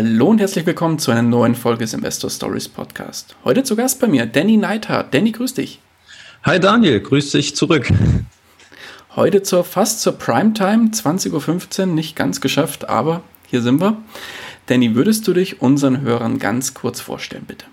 [0.00, 3.34] Hallo und herzlich willkommen zu einer neuen Folge des Investor Stories Podcast.
[3.42, 5.12] Heute zu Gast bei mir Danny Neithardt.
[5.12, 5.80] Danny, grüß dich.
[6.44, 7.88] Hi Daniel, grüß dich zurück.
[9.16, 14.00] Heute zur fast zur Primetime, 20.15 Uhr, nicht ganz geschafft, aber hier sind wir.
[14.66, 17.66] Danny, würdest du dich unseren Hörern ganz kurz vorstellen, bitte?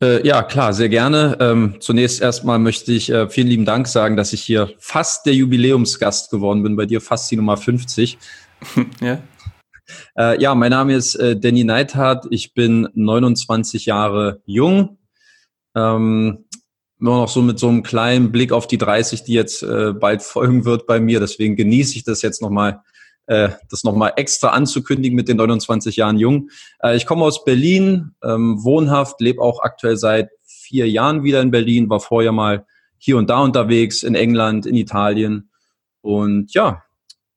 [0.00, 1.36] Äh, ja, klar, sehr gerne.
[1.38, 5.34] Ähm, zunächst erstmal möchte ich äh, vielen lieben Dank sagen, dass ich hier fast der
[5.34, 8.16] Jubiläumsgast geworden bin, bei dir fast die Nummer 50.
[9.02, 9.18] ja.
[10.16, 12.26] Äh, ja, mein Name ist äh, Danny Neithardt.
[12.30, 14.98] Ich bin 29 Jahre jung.
[15.74, 16.46] Ähm,
[16.98, 20.22] immer noch so mit so einem kleinen Blick auf die 30, die jetzt äh, bald
[20.22, 21.20] folgen wird bei mir.
[21.20, 22.80] Deswegen genieße ich das jetzt nochmal,
[23.26, 26.50] äh, das nochmal extra anzukündigen mit den 29 Jahren jung.
[26.80, 31.50] Äh, ich komme aus Berlin, ähm, wohnhaft, lebe auch aktuell seit vier Jahren wieder in
[31.50, 32.66] Berlin, war vorher mal
[32.98, 35.50] hier und da unterwegs, in England, in Italien.
[36.00, 36.82] Und ja,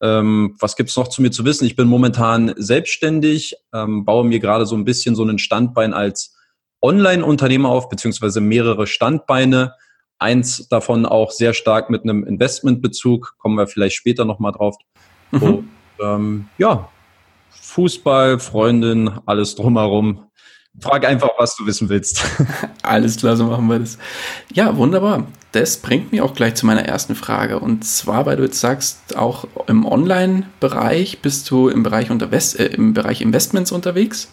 [0.02, 1.66] ähm, was gibt's noch zu mir zu wissen?
[1.66, 6.36] Ich bin momentan selbstständig, ähm, baue mir gerade so ein bisschen so einen Standbein als
[6.82, 9.74] Online-Unternehmer auf, beziehungsweise mehrere Standbeine.
[10.18, 14.76] Eins davon auch sehr stark mit einem Investmentbezug, kommen wir vielleicht später nochmal drauf.
[15.32, 15.44] Mhm.
[15.44, 15.70] Und,
[16.02, 16.90] ähm, ja,
[17.50, 20.29] Fußball, Freundin, alles drumherum.
[20.82, 22.24] Frag einfach, was du wissen willst.
[22.84, 23.98] Alles klar, so machen wir das.
[24.54, 25.28] Ja, wunderbar.
[25.52, 27.60] Das bringt mich auch gleich zu meiner ersten Frage.
[27.60, 32.66] Und zwar, weil du jetzt sagst, auch im Online-Bereich bist du im Bereich, unter äh,
[32.66, 34.32] im Bereich Investments unterwegs.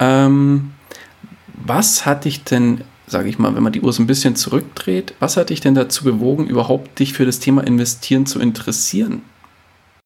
[0.00, 0.72] Ähm,
[1.54, 5.14] was hat dich denn, sage ich mal, wenn man die Uhr so ein bisschen zurückdreht,
[5.20, 9.22] was hat dich denn dazu bewogen, überhaupt dich für das Thema Investieren zu interessieren?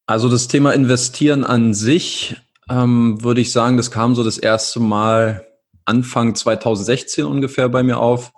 [0.06, 2.36] Also das Thema Investieren an sich,
[2.70, 5.47] ähm, würde ich sagen, das kam so das erste Mal
[5.88, 8.32] Anfang 2016 ungefähr bei mir auf.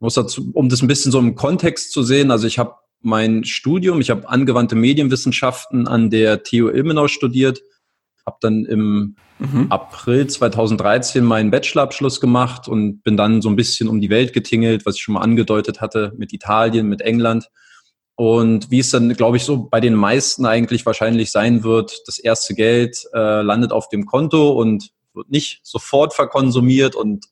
[0.00, 3.44] Muss dazu, um das ein bisschen so im Kontext zu sehen, also ich habe mein
[3.44, 7.60] Studium, ich habe angewandte Medienwissenschaften an der TU Ilmenau studiert,
[8.26, 9.66] habe dann im mhm.
[9.70, 14.86] April 2013 meinen Bachelorabschluss gemacht und bin dann so ein bisschen um die Welt getingelt,
[14.86, 17.48] was ich schon mal angedeutet hatte, mit Italien, mit England.
[18.16, 22.18] Und wie es dann, glaube ich, so bei den meisten eigentlich wahrscheinlich sein wird, das
[22.18, 27.26] erste Geld äh, landet auf dem Konto und wird nicht sofort verkonsumiert und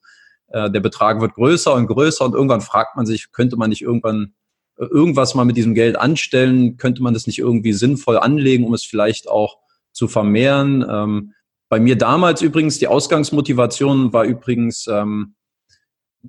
[0.48, 3.82] äh, der Betrag wird größer und größer und irgendwann fragt man sich, könnte man nicht
[3.82, 4.34] irgendwann
[4.76, 6.76] äh, irgendwas mal mit diesem Geld anstellen?
[6.76, 9.58] Könnte man das nicht irgendwie sinnvoll anlegen, um es vielleicht auch
[9.92, 10.84] zu vermehren?
[10.88, 11.34] Ähm,
[11.68, 15.34] bei mir damals übrigens, die Ausgangsmotivation war übrigens, ähm,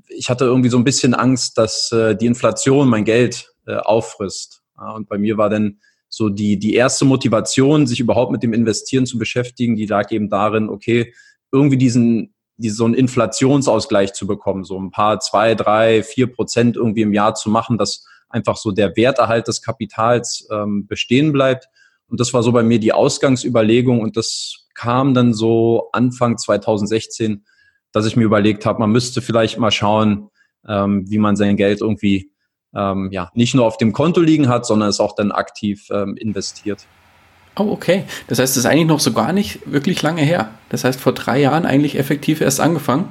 [0.08, 4.64] ich hatte irgendwie so ein bisschen Angst, dass äh, die Inflation mein Geld äh, auffrisst.
[4.78, 8.54] Ja, und bei mir war dann so die, die erste Motivation, sich überhaupt mit dem
[8.54, 11.14] Investieren zu beschäftigen, die lag eben darin, okay,
[11.54, 16.76] irgendwie diesen, diesen so einen Inflationsausgleich zu bekommen, so ein paar, zwei, drei, vier Prozent
[16.76, 21.68] irgendwie im Jahr zu machen, dass einfach so der Werterhalt des Kapitals ähm, bestehen bleibt.
[22.08, 27.46] Und das war so bei mir die Ausgangsüberlegung und das kam dann so Anfang 2016,
[27.92, 30.30] dass ich mir überlegt habe, man müsste vielleicht mal schauen,
[30.68, 32.32] ähm, wie man sein Geld irgendwie
[32.76, 36.18] ähm, ja, nicht nur auf dem Konto liegen hat, sondern es auch dann aktiv ähm,
[36.18, 36.88] investiert.
[37.56, 38.06] Oh, okay.
[38.28, 40.52] Das heißt, es ist eigentlich noch so gar nicht wirklich lange her.
[40.70, 43.10] Das heißt, vor drei Jahren eigentlich effektiv erst angefangen?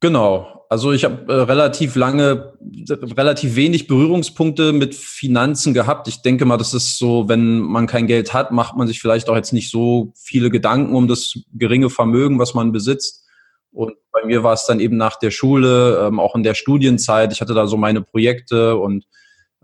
[0.00, 0.60] Genau.
[0.70, 2.54] Also ich habe äh, relativ lange,
[2.88, 6.06] relativ wenig Berührungspunkte mit Finanzen gehabt.
[6.06, 9.28] Ich denke mal, das ist so, wenn man kein Geld hat, macht man sich vielleicht
[9.28, 13.26] auch jetzt nicht so viele Gedanken um das geringe Vermögen, was man besitzt.
[13.72, 17.32] Und bei mir war es dann eben nach der Schule, ähm, auch in der Studienzeit.
[17.32, 19.06] Ich hatte da so meine Projekte und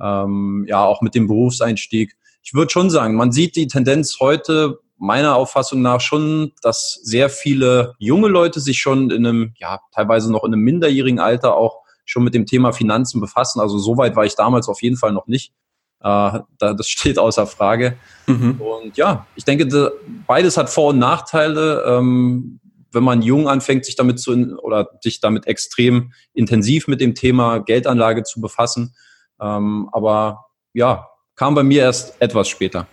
[0.01, 2.17] ähm, ja, auch mit dem Berufseinstieg.
[2.47, 7.29] Ich würde schon sagen, man sieht die Tendenz heute meiner Auffassung nach schon, dass sehr
[7.29, 11.81] viele junge Leute sich schon in einem, ja, teilweise noch in einem minderjährigen Alter auch
[12.05, 13.59] schon mit dem Thema Finanzen befassen.
[13.59, 15.55] Also so weit war ich damals auf jeden Fall noch nicht.
[16.01, 17.99] Äh, das steht außer Frage.
[18.29, 18.61] Mhm.
[18.61, 19.93] Und ja, ich denke,
[20.29, 21.83] beides hat Vor- und Nachteile.
[21.85, 22.61] Ähm,
[22.93, 27.59] wenn man jung anfängt, sich damit zu oder sich damit extrem intensiv mit dem Thema
[27.59, 28.95] Geldanlage zu befassen.
[29.41, 32.87] Ähm, aber ja, kam bei mir erst etwas später.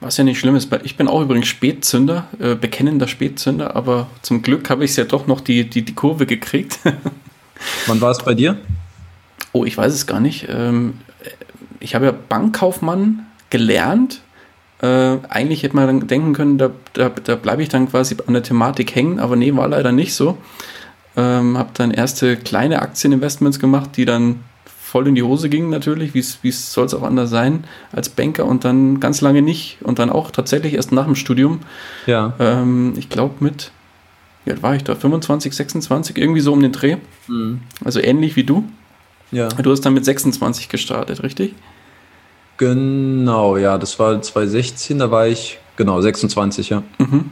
[0.00, 4.06] Was ja nicht schlimm ist, weil ich bin auch übrigens Spätzünder, äh, bekennender Spätzünder, aber
[4.22, 6.78] zum Glück habe ich es ja doch noch die, die, die Kurve gekriegt.
[7.86, 8.56] Wann war es bei dir?
[9.52, 10.46] Oh, ich weiß es gar nicht.
[10.48, 11.00] Ähm,
[11.80, 14.22] ich habe ja Bankkaufmann gelernt
[14.80, 18.34] Äh, eigentlich hätte man dann denken können, da, da, da bleibe ich dann quasi an
[18.34, 20.38] der Thematik hängen, aber nee, war leider nicht so.
[21.16, 24.44] Ähm, habe dann erste kleine Aktieninvestments gemacht, die dann
[24.88, 28.64] voll in die Hose gingen natürlich, wie soll es auch anders sein als Banker und
[28.64, 31.60] dann ganz lange nicht und dann auch tatsächlich erst nach dem Studium.
[32.06, 32.32] Ja.
[32.38, 33.70] Ähm, ich glaube mit,
[34.44, 34.94] wie alt war ich da?
[34.94, 36.96] 25, 26, irgendwie so um den Dreh.
[37.26, 37.60] Mhm.
[37.84, 38.64] Also ähnlich wie du.
[39.30, 39.48] Ja.
[39.48, 41.54] Du hast dann mit 26 gestartet, richtig?
[42.56, 46.82] Genau, ja, das war 2016, da war ich, genau, 26, ja.
[46.96, 47.26] Mhm.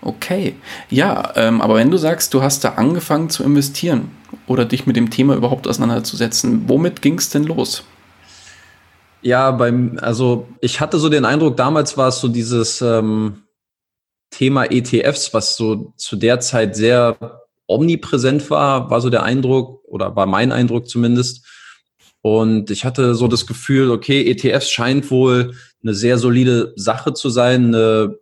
[0.00, 0.56] Okay,
[0.88, 4.10] ja, ähm, aber wenn du sagst, du hast da angefangen zu investieren
[4.46, 7.84] oder dich mit dem Thema überhaupt auseinanderzusetzen, womit ging es denn los?
[9.22, 13.44] Ja, beim, also ich hatte so den Eindruck, damals war es so dieses ähm,
[14.30, 17.16] Thema ETFs, was so zu der Zeit sehr
[17.68, 21.46] omnipräsent war, war so der Eindruck, oder war mein Eindruck zumindest.
[22.20, 27.30] Und ich hatte so das Gefühl, okay, ETFs scheint wohl eine sehr solide Sache zu
[27.30, 28.16] sein, eine,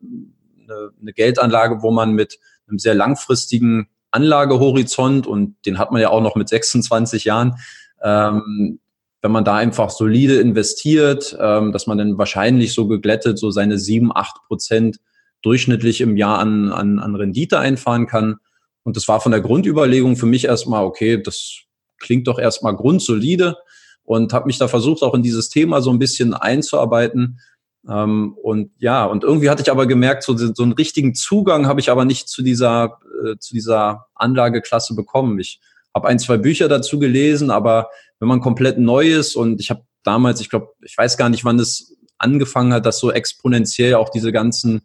[0.63, 6.11] eine, eine Geldanlage, wo man mit einem sehr langfristigen Anlagehorizont und den hat man ja
[6.11, 7.57] auch noch mit 26 Jahren,
[8.03, 8.81] ähm,
[9.23, 13.79] wenn man da einfach solide investiert, ähm, dass man dann wahrscheinlich so geglättet so seine
[13.79, 14.99] sieben, acht Prozent
[15.43, 18.37] durchschnittlich im Jahr an, an, an Rendite einfahren kann.
[18.83, 21.61] Und das war von der Grundüberlegung für mich erstmal, okay, das
[21.99, 23.57] klingt doch erstmal grundsolide
[24.05, 27.41] und habe mich da versucht, auch in dieses Thema so ein bisschen einzuarbeiten.
[27.89, 31.81] Ähm, und ja, und irgendwie hatte ich aber gemerkt, so, so einen richtigen Zugang habe
[31.81, 35.39] ich aber nicht zu dieser, äh, zu dieser Anlageklasse bekommen.
[35.39, 35.61] Ich
[35.95, 39.83] habe ein, zwei Bücher dazu gelesen, aber wenn man komplett neu ist und ich habe
[40.03, 44.11] damals, ich glaube, ich weiß gar nicht, wann es angefangen hat, dass so exponentiell auch
[44.11, 44.83] diese ganzen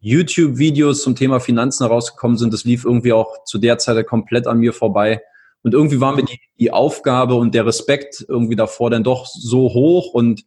[0.00, 2.52] YouTube-Videos zum Thema Finanzen herausgekommen sind.
[2.52, 5.22] Das lief irgendwie auch zu der Zeit komplett an mir vorbei.
[5.62, 9.74] Und irgendwie war mir die, die Aufgabe und der Respekt irgendwie davor dann doch so
[9.74, 10.42] hoch und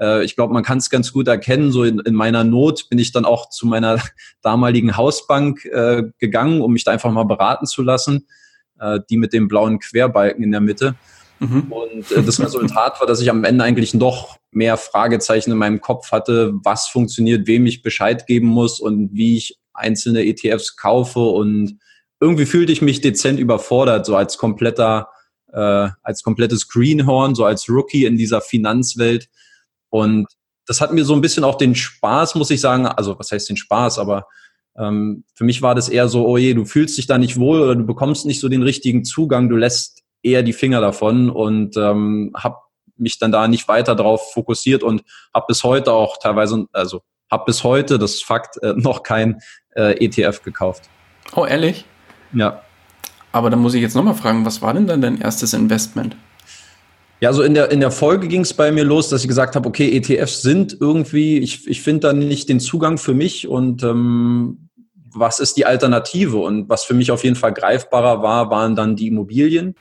[0.00, 1.72] äh, ich glaube, man kann es ganz gut erkennen.
[1.72, 4.00] So in, in meiner Not bin ich dann auch zu meiner
[4.42, 8.26] damaligen Hausbank äh, gegangen, um mich da einfach mal beraten zu lassen,
[8.78, 10.94] äh, die mit dem blauen Querbalken in der Mitte.
[11.40, 11.66] Mhm.
[11.70, 15.80] Und äh, das Resultat war, dass ich am Ende eigentlich noch mehr Fragezeichen in meinem
[15.80, 21.20] Kopf hatte, was funktioniert, wem ich Bescheid geben muss und wie ich einzelne ETFs kaufe
[21.20, 21.78] und
[22.20, 25.08] irgendwie fühlte ich mich dezent überfordert, so als kompletter,
[25.52, 29.28] äh, als komplettes Greenhorn, so als Rookie in dieser Finanzwelt.
[29.90, 30.26] Und
[30.66, 33.48] das hat mir so ein bisschen auch den Spaß, muss ich sagen, also was heißt
[33.48, 34.26] den Spaß, aber
[34.78, 37.60] ähm, für mich war das eher so, oh je, du fühlst dich da nicht wohl
[37.60, 41.76] oder du bekommst nicht so den richtigen Zugang, du lässt eher die Finger davon und
[41.76, 42.56] ähm, habe
[42.96, 45.02] mich dann da nicht weiter drauf fokussiert und
[45.32, 49.40] habe bis heute auch teilweise, also habe bis heute, das ist Fakt, äh, noch kein
[49.74, 50.88] äh, ETF gekauft.
[51.34, 51.84] Oh, ehrlich?
[52.32, 52.62] Ja.
[53.32, 56.16] Aber dann muss ich jetzt nochmal fragen, was war denn dann dein erstes Investment?
[57.20, 59.56] Ja, so in der, in der Folge ging es bei mir los, dass ich gesagt
[59.56, 63.82] habe, okay, ETFs sind irgendwie, ich, ich finde da nicht den Zugang für mich und
[63.82, 64.68] ähm,
[65.12, 66.36] was ist die Alternative?
[66.36, 69.74] Und was für mich auf jeden Fall greifbarer war, waren dann die Immobilien.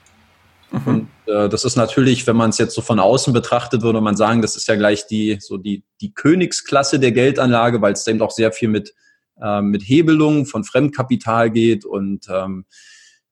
[0.71, 0.81] Mhm.
[0.85, 4.17] Und äh, das ist natürlich, wenn man es jetzt so von außen betrachtet, würde man
[4.17, 8.21] sagen, das ist ja gleich die, so die, die Königsklasse der Geldanlage, weil es eben
[8.21, 8.93] auch sehr viel mit
[9.39, 12.65] äh, mit Hebelung von Fremdkapital geht und ähm,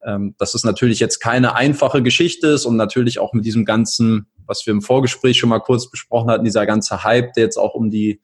[0.06, 4.28] ähm, dass es natürlich jetzt keine einfache Geschichte ist und natürlich auch mit diesem ganzen,
[4.46, 7.74] was wir im Vorgespräch schon mal kurz besprochen hatten, dieser ganze Hype, der jetzt auch
[7.74, 8.22] um die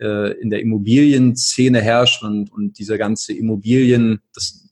[0.00, 4.70] äh, in der Immobilienszene herrscht und, und dieser ganze Immobilien, das,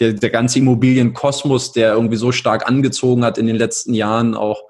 [0.00, 4.62] der, der ganze Immobilienkosmos, der irgendwie so stark angezogen hat in den letzten Jahren auch,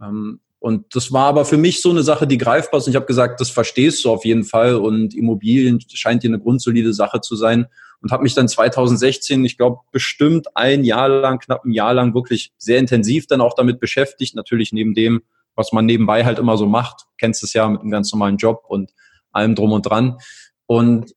[0.00, 2.86] ähm, und das war aber für mich so eine Sache, die greifbar ist.
[2.86, 4.76] Und ich habe gesagt, das verstehst du auf jeden Fall.
[4.76, 7.66] Und Immobilien scheint dir eine grundsolide Sache zu sein.
[8.02, 12.14] Und habe mich dann 2016, ich glaube, bestimmt ein Jahr lang, knapp ein Jahr lang
[12.14, 14.34] wirklich sehr intensiv dann auch damit beschäftigt.
[14.34, 15.22] Natürlich neben dem,
[15.54, 17.06] was man nebenbei halt immer so macht.
[17.18, 18.92] kennst es ja mit einem ganz normalen Job und
[19.30, 20.18] allem drum und dran.
[20.66, 21.14] Und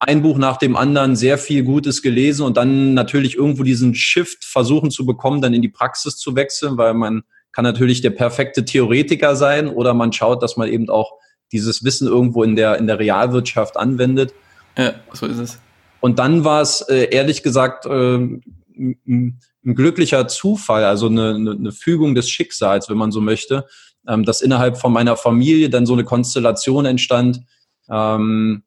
[0.00, 4.44] ein Buch nach dem anderen, sehr viel Gutes gelesen und dann natürlich irgendwo diesen Shift
[4.44, 8.64] versuchen zu bekommen, dann in die Praxis zu wechseln, weil man kann natürlich der perfekte
[8.64, 11.12] Theoretiker sein oder man schaut, dass man eben auch
[11.52, 14.32] dieses Wissen irgendwo in der, in der Realwirtschaft anwendet.
[14.76, 15.58] Ja, so ist es.
[16.06, 22.14] Und dann war es äh, ehrlich gesagt äh, ein, glücklicher Zufall, also eine, eine, Fügung
[22.14, 23.66] des Schicksals, wenn man so möchte,
[24.06, 27.40] ähm, dass innerhalb von meiner Familie dann so eine Konstellation entstand,
[27.90, 28.62] ähm,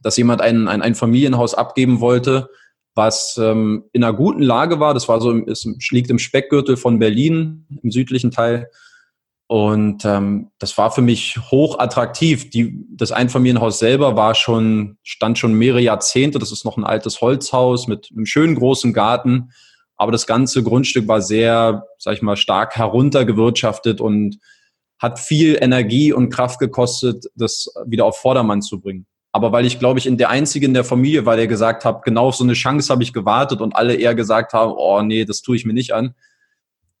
[0.00, 2.48] dass jemand ein, ein, ein Familienhaus abgeben wollte
[2.94, 4.94] was ähm, in einer guten Lage war.
[4.94, 8.68] Das war so, es liegt im Speckgürtel von Berlin, im südlichen Teil.
[9.50, 12.50] Und ähm, das war für mich hoch attraktiv.
[12.50, 16.38] Die, das Einfamilienhaus selber war schon, stand schon mehrere Jahrzehnte.
[16.38, 19.50] Das ist noch ein altes Holzhaus mit einem schönen großen Garten.
[19.96, 24.38] Aber das ganze Grundstück war sehr, sag ich mal, stark heruntergewirtschaftet und
[25.00, 29.06] hat viel Energie und Kraft gekostet, das wieder auf Vordermann zu bringen.
[29.32, 32.04] Aber weil ich, glaube ich, in der einzige in der Familie war, der gesagt hat,
[32.04, 35.24] genau auf so eine Chance habe ich gewartet und alle eher gesagt haben, oh nee,
[35.24, 36.14] das tue ich mir nicht an,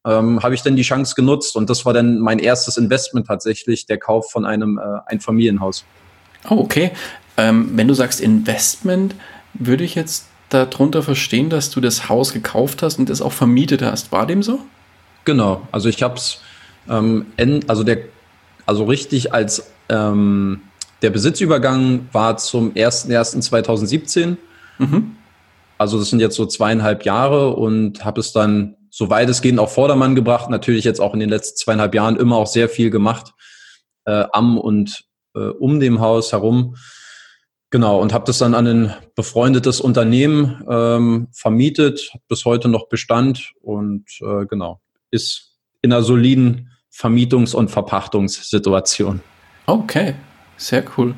[0.06, 3.86] ähm, habe ich dann die Chance genutzt und das war dann mein erstes Investment tatsächlich,
[3.86, 5.84] der Kauf von einem äh, Einfamilienhaus.
[6.48, 6.92] Oh, okay.
[7.36, 9.14] Ähm, wenn du sagst Investment,
[9.54, 13.82] würde ich jetzt darunter verstehen, dass du das Haus gekauft hast und es auch vermietet
[13.82, 14.10] hast.
[14.12, 14.60] War dem so?
[15.24, 15.66] Genau.
[15.70, 16.40] Also ich habe es,
[16.88, 17.26] ähm,
[17.66, 17.98] also der,
[18.66, 20.62] also richtig als ähm,
[21.02, 24.36] der Besitzübergang war zum 01.01.2017.
[24.78, 25.16] Mhm.
[25.78, 30.14] Also das sind jetzt so zweieinhalb Jahre und habe es dann so weitestgehend auf Vordermann
[30.14, 30.50] gebracht.
[30.50, 33.32] Natürlich jetzt auch in den letzten zweieinhalb Jahren immer auch sehr viel gemacht
[34.04, 35.04] äh, am und
[35.34, 36.76] äh, um dem Haus herum.
[37.70, 42.88] Genau, und habe das dann an ein befreundetes Unternehmen ähm, vermietet, hat bis heute noch
[42.88, 44.80] Bestand und äh, genau,
[45.12, 49.20] ist in einer soliden Vermietungs- und Verpachtungssituation.
[49.66, 50.14] Okay,
[50.56, 51.14] sehr cool.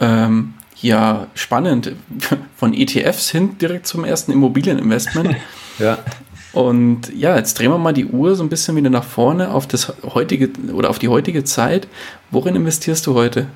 [0.00, 1.92] Ähm, ja, spannend.
[2.56, 5.34] Von ETFs hin direkt zum ersten Immobilieninvestment.
[5.80, 5.98] ja.
[6.52, 9.66] Und ja, jetzt drehen wir mal die Uhr so ein bisschen wieder nach vorne auf
[9.66, 11.88] das heutige oder auf die heutige Zeit.
[12.30, 13.46] Worin investierst du heute?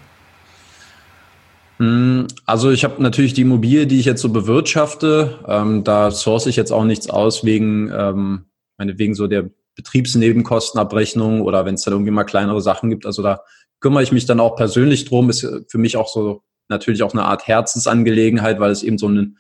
[1.79, 5.39] Hm, also ich habe natürlich die Immobilie, die ich jetzt so bewirtschafte.
[5.49, 8.45] Ähm, da source ich jetzt auch nichts aus wegen, ähm,
[8.77, 13.07] meine, wegen so der Betriebsnebenkostenabrechnung oder wenn es dann irgendwie mal kleinere Sachen gibt.
[13.07, 13.41] Also da
[13.81, 15.31] kümmere ich mich dann auch persönlich drum.
[15.31, 19.39] Ist für mich auch so natürlich auch eine Art Herzensangelegenheit, weil es eben so ein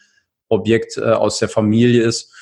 [0.48, 2.32] Objekt äh, aus der Familie ist.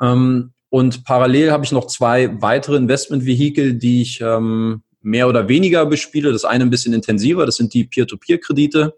[0.00, 5.86] Ähm, und parallel habe ich noch zwei weitere Investmentvehikel, die ich ähm, mehr oder weniger
[5.86, 6.32] bespiele.
[6.32, 8.94] Das eine ein bisschen intensiver, das sind die Peer-to-Peer-Kredite.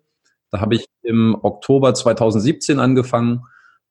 [0.51, 3.45] Da habe ich im Oktober 2017 angefangen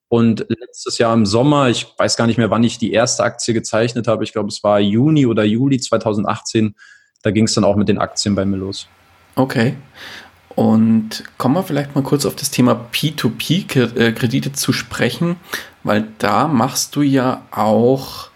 [0.08, 3.54] und letztes Jahr im Sommer, ich weiß gar nicht mehr, wann ich die erste Aktie
[3.54, 6.74] gezeichnet habe, ich glaube, es war Juni oder Juli 2018,
[7.22, 8.88] da ging es dann auch mit den Aktien bei mir los.
[9.36, 9.76] Okay.
[10.56, 15.36] Und kommen wir vielleicht mal kurz auf das Thema P2P-Kredite zu sprechen,
[15.84, 18.30] weil da machst du ja auch,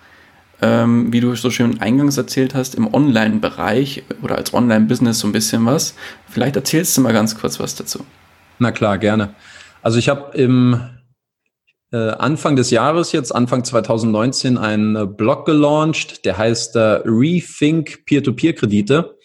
[0.62, 5.33] ähm, wie du so schön eingangs erzählt hast, im Online-Bereich oder als Online-Business so ein
[5.33, 5.94] bisschen was.
[6.28, 8.06] Vielleicht erzählst du mal ganz kurz was dazu.
[8.59, 9.35] Na klar, gerne.
[9.83, 10.80] Also ich habe im
[11.92, 18.04] äh, Anfang des Jahres jetzt, Anfang 2019, einen äh, Blog gelauncht, der heißt äh, Rethink
[18.06, 19.16] Peer-to-Peer-Kredite.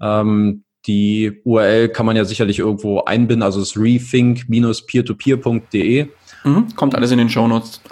[0.00, 6.06] Ähm, die URL kann man ja sicherlich irgendwo einbinden, also es ist rethink-peertopeer.de.
[6.44, 7.82] Mhm, kommt alles in den Show Notes.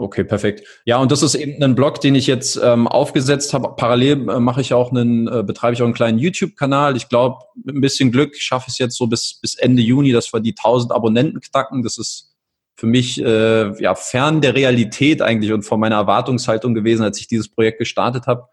[0.00, 0.66] Okay, perfekt.
[0.86, 3.74] Ja, und das ist eben ein Blog, den ich jetzt ähm, aufgesetzt habe.
[3.76, 6.96] Parallel äh, mache ich auch einen, äh, betreibe ich auch einen kleinen YouTube-Kanal.
[6.96, 10.12] Ich glaube, mit ein bisschen Glück schaffe ich es jetzt so bis, bis Ende Juni,
[10.12, 11.82] dass wir die 1000 Abonnenten knacken.
[11.82, 12.34] Das ist
[12.76, 17.28] für mich äh, ja fern der Realität eigentlich und von meiner Erwartungshaltung gewesen, als ich
[17.28, 18.44] dieses Projekt gestartet habe.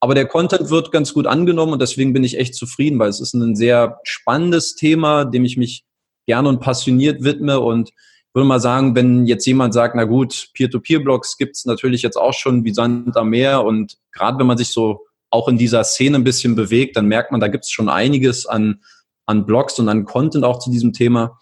[0.00, 3.20] Aber der Content wird ganz gut angenommen und deswegen bin ich echt zufrieden, weil es
[3.20, 5.84] ist ein sehr spannendes Thema, dem ich mich
[6.26, 7.90] gerne und passioniert widme und
[8.34, 12.64] würde mal sagen, wenn jetzt jemand sagt, na gut, Peer-to-Peer-Blogs gibt's natürlich jetzt auch schon
[12.64, 16.24] wie Sand am Meer und gerade wenn man sich so auch in dieser Szene ein
[16.24, 18.82] bisschen bewegt, dann merkt man, da gibt's schon einiges an,
[19.24, 21.38] an Blogs und an Content auch zu diesem Thema.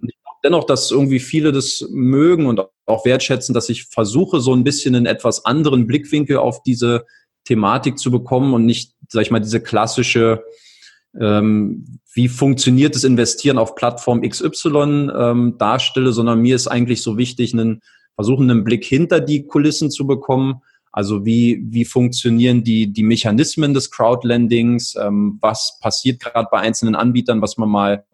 [0.00, 4.40] Und ich glaube dennoch, dass irgendwie viele das mögen und auch wertschätzen, dass ich versuche,
[4.40, 7.06] so ein bisschen einen etwas anderen Blickwinkel auf diese
[7.46, 10.44] Thematik zu bekommen und nicht, sag ich mal, diese klassische,
[11.18, 17.16] ähm, wie funktioniert das Investieren auf Plattform XY ähm, darstelle, sondern mir ist eigentlich so
[17.16, 17.80] wichtig, einen,
[18.14, 20.62] versuchen, einen Blick hinter die Kulissen zu bekommen.
[20.92, 24.96] Also wie, wie funktionieren die, die Mechanismen des Crowdlendings?
[24.96, 28.04] Ähm, was passiert gerade bei einzelnen Anbietern, was man mal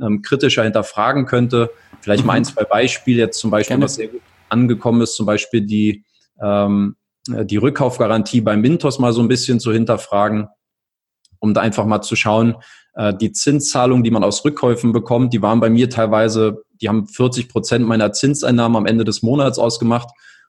[0.00, 1.70] ähm, kritischer hinterfragen könnte?
[2.00, 2.46] Vielleicht mal ein, mhm.
[2.46, 3.22] zwei Beispiele.
[3.22, 6.04] Jetzt zum Beispiel, was sehr gut angekommen ist, zum Beispiel die,
[6.42, 10.48] ähm, äh, die Rückkaufgarantie beim Mintos mal so ein bisschen zu hinterfragen,
[11.38, 12.56] um da einfach mal zu schauen,
[12.94, 17.06] äh, die Zinszahlungen, die man aus Rückkäufen bekommt, die waren bei mir teilweise, die haben
[17.06, 20.08] 40 Prozent meiner Zinseinnahmen am Ende des Monats ausgemacht.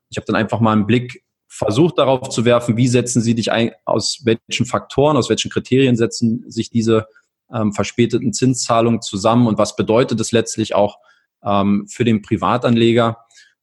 [0.10, 3.52] Ich habe dann einfach mal einen Blick versucht darauf zu werfen, wie setzen Sie dich
[3.52, 7.06] ein, aus welchen Faktoren, aus welchen Kriterien setzen sich diese
[7.54, 10.98] ähm, verspäteten Zinszahlungen zusammen und was bedeutet es letztlich auch
[11.44, 13.18] ähm, für den Privatanleger.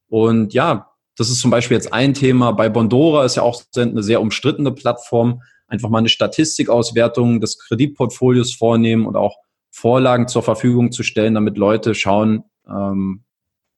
[0.07, 2.51] Und ja, das ist zum Beispiel jetzt ein Thema.
[2.51, 5.41] Bei Bondora ist ja auch eine sehr umstrittene Plattform.
[5.67, 9.37] Einfach mal eine Statistikauswertung des Kreditportfolios vornehmen und auch
[9.71, 13.23] Vorlagen zur Verfügung zu stellen, damit Leute schauen, ähm,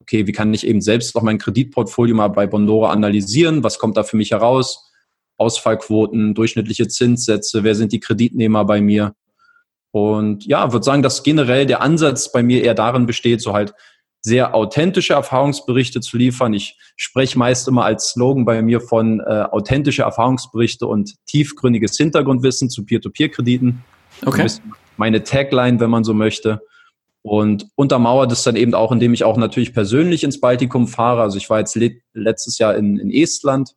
[0.02, 3.64] okay, wie kann ich eben selbst auch mein Kreditportfolio mal bei Bondora analysieren?
[3.64, 4.92] Was kommt da für mich heraus?
[5.38, 9.16] Ausfallquoten, durchschnittliche Zinssätze, wer sind die Kreditnehmer bei mir?
[9.92, 13.74] Und ja, würde sagen, dass generell der Ansatz bei mir eher darin besteht, so halt
[14.26, 16.54] sehr authentische Erfahrungsberichte zu liefern.
[16.54, 22.70] Ich spreche meist immer als Slogan bei mir von äh, authentische Erfahrungsberichte und tiefgründiges Hintergrundwissen
[22.70, 23.84] zu Peer-to-Peer-Krediten.
[24.26, 24.48] Okay.
[24.96, 26.62] Meine Tagline, wenn man so möchte.
[27.22, 31.22] Und untermauert es dann eben auch, indem ich auch natürlich persönlich ins Baltikum fahre.
[31.22, 31.78] Also ich war jetzt
[32.14, 33.76] letztes Jahr in, in Estland,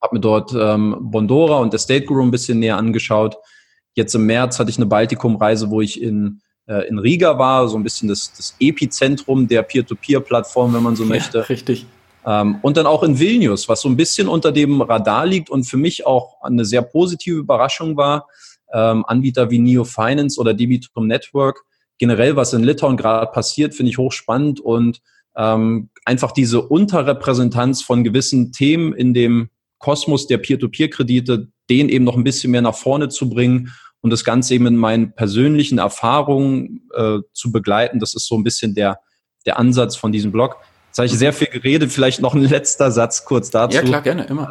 [0.00, 3.36] habe mir dort ähm, Bondora und der State Guru ein bisschen näher angeschaut.
[3.94, 6.40] Jetzt im März hatte ich eine Baltikum-Reise, wo ich in,
[6.88, 11.38] in Riga war, so ein bisschen das, das Epizentrum der Peer-to-Peer-Plattform, wenn man so möchte.
[11.38, 11.86] Ja, richtig.
[12.26, 15.64] Ähm, und dann auch in Vilnius, was so ein bisschen unter dem Radar liegt und
[15.64, 18.26] für mich auch eine sehr positive Überraschung war.
[18.72, 21.62] Ähm, Anbieter wie Neo Finance oder Debitum Network.
[21.98, 25.00] Generell, was in Litauen gerade passiert, finde ich hochspannend und
[25.36, 32.16] ähm, einfach diese Unterrepräsentanz von gewissen Themen in dem Kosmos der Peer-to-Peer-Kredite, den eben noch
[32.16, 33.72] ein bisschen mehr nach vorne zu bringen
[34.02, 37.98] und das Ganze eben in meinen persönlichen Erfahrungen äh, zu begleiten.
[37.98, 39.00] Das ist so ein bisschen der,
[39.46, 40.56] der Ansatz von diesem Blog.
[40.88, 43.76] Jetzt habe ich sehr viel geredet, vielleicht noch ein letzter Satz kurz dazu.
[43.76, 44.50] Ja, klar, gerne, immer.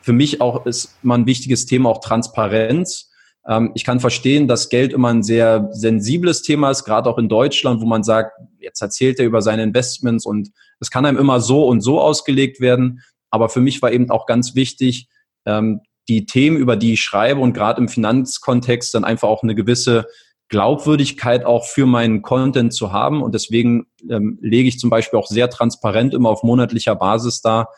[0.00, 3.10] Für mich auch ist mal ein wichtiges Thema auch Transparenz.
[3.46, 7.28] Ähm, ich kann verstehen, dass Geld immer ein sehr sensibles Thema ist, gerade auch in
[7.28, 11.40] Deutschland, wo man sagt, jetzt erzählt er über seine Investments und es kann einem immer
[11.40, 13.02] so und so ausgelegt werden.
[13.30, 15.08] Aber für mich war eben auch ganz wichtig,
[15.46, 19.54] ähm, die Themen, über die ich schreibe und gerade im Finanzkontext dann einfach auch eine
[19.54, 20.06] gewisse
[20.48, 23.22] Glaubwürdigkeit auch für meinen Content zu haben.
[23.22, 27.68] Und deswegen ähm, lege ich zum Beispiel auch sehr transparent immer auf monatlicher Basis da,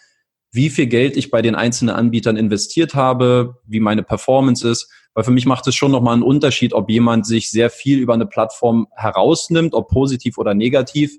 [0.53, 4.91] wie viel Geld ich bei den einzelnen Anbietern investiert habe, wie meine Performance ist.
[5.15, 8.15] Weil für mich macht es schon nochmal einen Unterschied, ob jemand sich sehr viel über
[8.15, 11.19] eine Plattform herausnimmt, ob positiv oder negativ,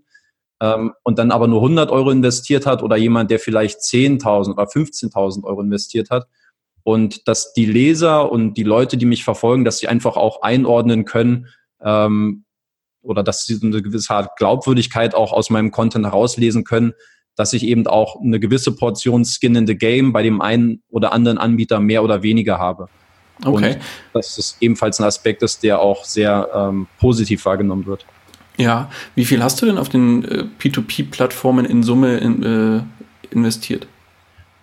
[0.60, 4.64] ähm, und dann aber nur 100 Euro investiert hat oder jemand, der vielleicht 10.000 oder
[4.64, 6.28] 15.000 Euro investiert hat.
[6.88, 11.03] Und dass die Leser und die Leute, die mich verfolgen, dass sie einfach auch einordnen
[11.03, 11.48] können
[11.82, 12.46] ähm,
[13.01, 16.94] oder dass sie eine gewisse Art Glaubwürdigkeit auch aus meinem Content herauslesen können,
[17.36, 21.12] dass ich eben auch eine gewisse Portion Skin in the Game bei dem einen oder
[21.12, 22.88] anderen Anbieter mehr oder weniger habe.
[23.44, 23.74] Okay.
[23.74, 23.79] Und
[24.13, 28.06] das ist ebenfalls ein Aspekt ist, der auch sehr ähm, positiv wahrgenommen wird.
[28.56, 32.82] Ja, wie viel hast du denn auf den äh, P2P-Plattformen in Summe in, äh,
[33.30, 33.88] investiert?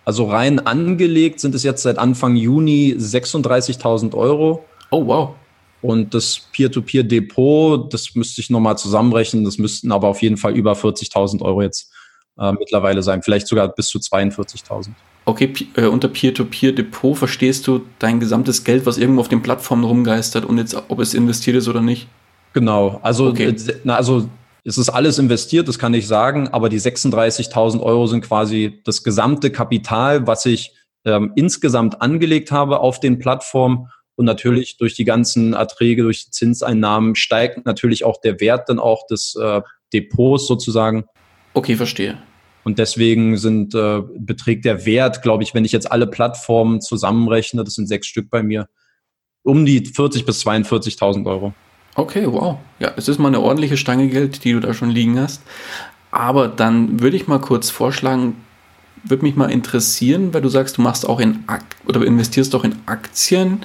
[0.05, 4.63] Also rein angelegt sind es jetzt seit Anfang Juni 36.000 Euro.
[4.91, 5.29] Oh, wow.
[5.81, 10.73] Und das Peer-to-Peer-Depot, das müsste ich nochmal zusammenrechnen, das müssten aber auf jeden Fall über
[10.73, 11.91] 40.000 Euro jetzt
[12.39, 14.89] äh, mittlerweile sein, vielleicht sogar bis zu 42.000.
[15.25, 20.45] Okay, äh, unter Peer-to-Peer-Depot verstehst du dein gesamtes Geld, was irgendwo auf den Plattformen rumgeistert
[20.45, 22.07] und jetzt, ob es investiert ist oder nicht?
[22.53, 23.47] Genau, also, okay.
[23.47, 24.29] Äh, na, also
[24.65, 29.03] es ist alles investiert, das kann ich sagen, aber die 36.000 Euro sind quasi das
[29.03, 30.73] gesamte Kapital, was ich
[31.05, 33.89] ähm, insgesamt angelegt habe auf den Plattformen.
[34.15, 38.79] Und natürlich durch die ganzen Erträge, durch die Zinseinnahmen steigt natürlich auch der Wert dann
[38.79, 39.61] auch des äh,
[39.93, 41.05] Depots sozusagen.
[41.53, 42.17] Okay, verstehe.
[42.63, 47.63] Und deswegen sind, äh, beträgt der Wert, glaube ich, wenn ich jetzt alle Plattformen zusammenrechne,
[47.63, 48.67] das sind sechs Stück bei mir,
[49.43, 51.53] um die 40 bis 42.000 Euro.
[51.95, 52.57] Okay, wow.
[52.79, 55.41] Ja, es ist mal eine ordentliche Stange Geld, die du da schon liegen hast.
[56.11, 58.35] Aber dann würde ich mal kurz vorschlagen,
[59.03, 62.63] würde mich mal interessieren, weil du sagst, du machst auch in Akt oder investierst auch
[62.63, 63.61] in Aktien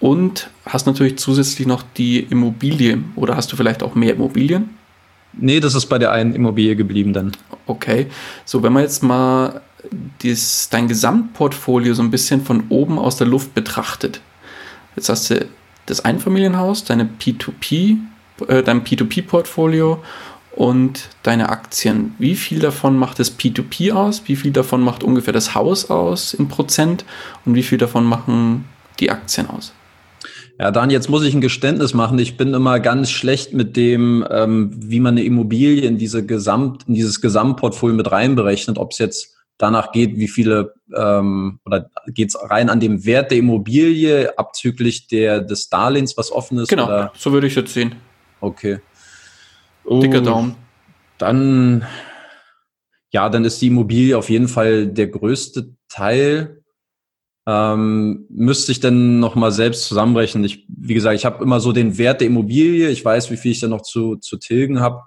[0.00, 2.98] und hast natürlich zusätzlich noch die Immobilie.
[3.14, 4.70] Oder hast du vielleicht auch mehr Immobilien?
[5.32, 7.32] Nee, das ist bei der einen Immobilie geblieben dann.
[7.66, 8.08] Okay.
[8.44, 9.62] So, wenn man jetzt mal
[10.22, 14.20] dies, dein Gesamtportfolio so ein bisschen von oben aus der Luft betrachtet.
[14.96, 15.46] Jetzt hast du
[15.92, 17.98] das Einfamilienhaus, deine P2P,
[18.48, 20.02] äh, dein P2P-Portfolio
[20.56, 22.14] und deine Aktien.
[22.18, 24.22] Wie viel davon macht das P2P aus?
[24.26, 27.04] Wie viel davon macht ungefähr das Haus aus in Prozent?
[27.44, 28.64] Und wie viel davon machen
[29.00, 29.72] die Aktien aus?
[30.58, 32.18] Ja, Dan, jetzt muss ich ein Geständnis machen.
[32.18, 36.84] Ich bin immer ganz schlecht mit dem, ähm, wie man eine Immobilie in diese Gesamt,
[36.88, 42.30] in dieses Gesamtportfolio mit reinberechnet, ob es jetzt danach geht, wie viele ähm, oder geht
[42.30, 46.68] es rein an dem Wert der Immobilie abzüglich der, des Darlehens, was offen ist?
[46.68, 47.12] Genau, oder?
[47.16, 47.94] so würde ich jetzt sehen.
[48.40, 48.80] Okay.
[49.88, 50.56] Dicker uh, Daumen.
[51.18, 51.84] Dann,
[53.12, 56.62] ja, dann ist die Immobilie auf jeden Fall der größte Teil.
[57.46, 60.44] Ähm, müsste ich dann nochmal selbst zusammenrechnen.
[60.44, 62.88] Ich, wie gesagt, ich habe immer so den Wert der Immobilie.
[62.88, 65.02] Ich weiß, wie viel ich dann noch zu, zu tilgen habe.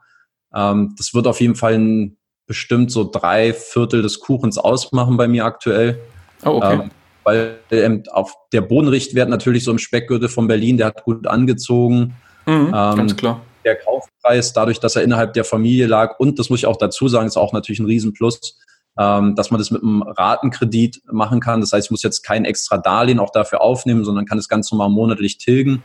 [0.53, 5.27] Ähm, das wird auf jeden Fall ein bestimmt so drei Viertel des Kuchens ausmachen bei
[5.27, 5.99] mir aktuell.
[6.43, 6.73] Oh, okay.
[6.73, 6.91] Ähm,
[7.23, 12.15] weil ähm, auf der Bodenrichtwert natürlich so im Speckgürtel von Berlin, der hat gut angezogen.
[12.45, 13.41] Mhm, ähm, ganz klar.
[13.63, 17.07] Der Kaufpreis, dadurch, dass er innerhalb der Familie lag, und das muss ich auch dazu
[17.07, 18.59] sagen, ist auch natürlich ein Riesenplus,
[18.99, 21.61] ähm, dass man das mit einem Ratenkredit machen kann.
[21.61, 24.71] Das heißt, ich muss jetzt kein extra Darlehen auch dafür aufnehmen, sondern kann es ganz
[24.71, 25.83] normal monatlich tilgen.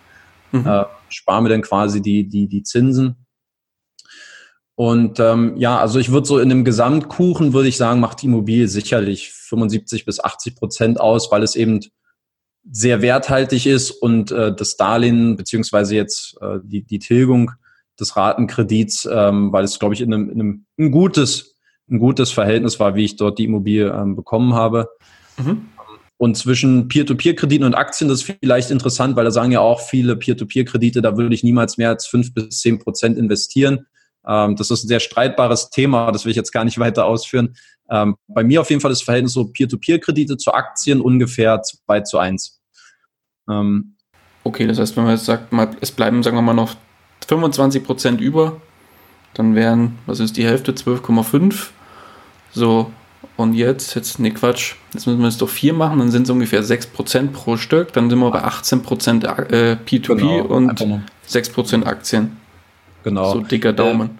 [0.53, 0.67] Mhm.
[0.67, 3.17] Äh, spare mir dann quasi die, die, die Zinsen.
[4.81, 8.27] Und ähm, ja, also ich würde so in einem Gesamtkuchen, würde ich sagen, macht die
[8.29, 11.81] Immobilie sicherlich 75 bis 80 Prozent aus, weil es eben
[12.73, 17.51] sehr werthaltig ist und äh, das Darlehen beziehungsweise jetzt äh, die, die Tilgung
[18.01, 21.57] des Ratenkredits, ähm, weil es, glaube ich, in einem, in einem ein gutes,
[21.91, 24.89] ein gutes Verhältnis war, wie ich dort die Immobilie ähm, bekommen habe.
[25.37, 25.67] Mhm.
[26.17, 30.17] Und zwischen Peer-to-Peer-Krediten und Aktien, das ist vielleicht interessant, weil da sagen ja auch viele
[30.17, 33.85] Peer-to-Peer-Kredite, da würde ich niemals mehr als fünf bis zehn Prozent investieren.
[34.27, 37.57] Ähm, das ist ein sehr streitbares Thema, das will ich jetzt gar nicht weiter ausführen.
[37.91, 42.19] Ähm, bei mir auf jeden Fall das Verhältnis so Peer-to-Peer-Kredite zu Aktien ungefähr 2 zu
[42.19, 42.61] 1.
[43.49, 43.97] Ähm,
[44.45, 46.77] okay, das heißt, wenn man jetzt sagt, mal, es bleiben, sagen wir mal, noch
[47.27, 48.61] 25 Prozent über,
[49.35, 51.69] dann wären, was ist die Hälfte, 12,5.
[52.53, 52.93] So,
[53.37, 56.31] und jetzt, jetzt, ne Quatsch, jetzt müssen wir es doch vier machen, dann sind es
[56.31, 60.81] ungefähr 6% pro Stück, dann sind wir bei 18% äh, P2P genau, und
[61.29, 62.37] 6% Aktien.
[63.03, 63.33] Genau.
[63.33, 64.19] So dicker Daumen.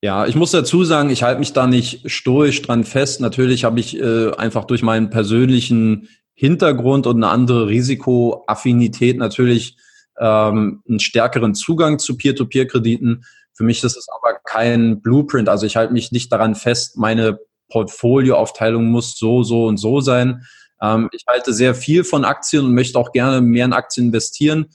[0.00, 3.20] Ja, ich muss dazu sagen, ich halte mich da nicht stoisch dran fest.
[3.20, 9.76] Natürlich habe ich äh, einfach durch meinen persönlichen Hintergrund und eine andere Risikoaffinität natürlich
[10.20, 13.24] ähm, einen stärkeren Zugang zu Peer-to-Peer-Krediten.
[13.54, 15.48] Für mich ist es aber kein Blueprint.
[15.48, 20.46] Also ich halte mich nicht daran fest, meine Portfolioaufteilung muss so, so und so sein.
[20.80, 24.66] Ähm, ich halte sehr viel von Aktien und möchte auch gerne mehr in Aktien investieren.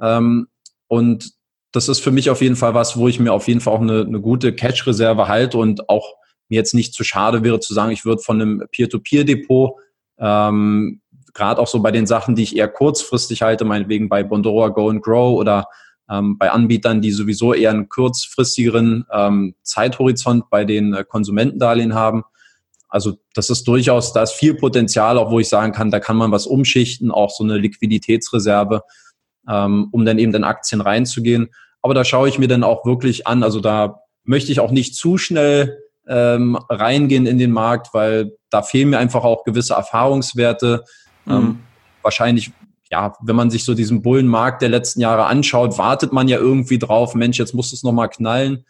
[0.00, 0.46] Ähm,
[0.86, 1.32] und
[1.72, 3.80] das ist für mich auf jeden Fall was, wo ich mir auf jeden Fall auch
[3.80, 6.14] eine, eine gute Cash-Reserve halte und auch
[6.48, 9.74] mir jetzt nicht zu schade wäre zu sagen, ich würde von einem Peer-to-Peer-Depot,
[10.18, 11.00] ähm,
[11.34, 14.88] gerade auch so bei den Sachen, die ich eher kurzfristig halte, meinetwegen bei Bondora Go
[14.88, 15.66] and Grow oder
[16.10, 22.24] ähm, bei Anbietern, die sowieso eher einen kurzfristigeren ähm, Zeithorizont bei den äh, Konsumentendarlehen haben.
[22.88, 26.16] Also das ist durchaus, da ist viel Potenzial, auch wo ich sagen kann, da kann
[26.16, 28.82] man was umschichten, auch so eine Liquiditätsreserve
[29.48, 31.48] ähm, um dann eben in Aktien reinzugehen.
[31.82, 33.42] Aber da schaue ich mir dann auch wirklich an.
[33.42, 38.62] Also da möchte ich auch nicht zu schnell ähm, reingehen in den Markt, weil da
[38.62, 40.84] fehlen mir einfach auch gewisse Erfahrungswerte.
[41.24, 41.32] Mhm.
[41.32, 41.58] Ähm,
[42.02, 42.52] wahrscheinlich,
[42.90, 46.78] ja, wenn man sich so diesen Bullenmarkt der letzten Jahre anschaut, wartet man ja irgendwie
[46.78, 48.64] drauf, Mensch, jetzt muss es nochmal knallen.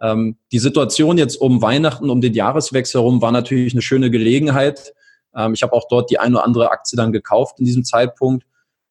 [0.00, 4.92] Ähm, die Situation jetzt um Weihnachten, um den Jahreswechsel herum, war natürlich eine schöne Gelegenheit.
[5.36, 8.44] Ähm, ich habe auch dort die eine oder andere Aktie dann gekauft in diesem Zeitpunkt.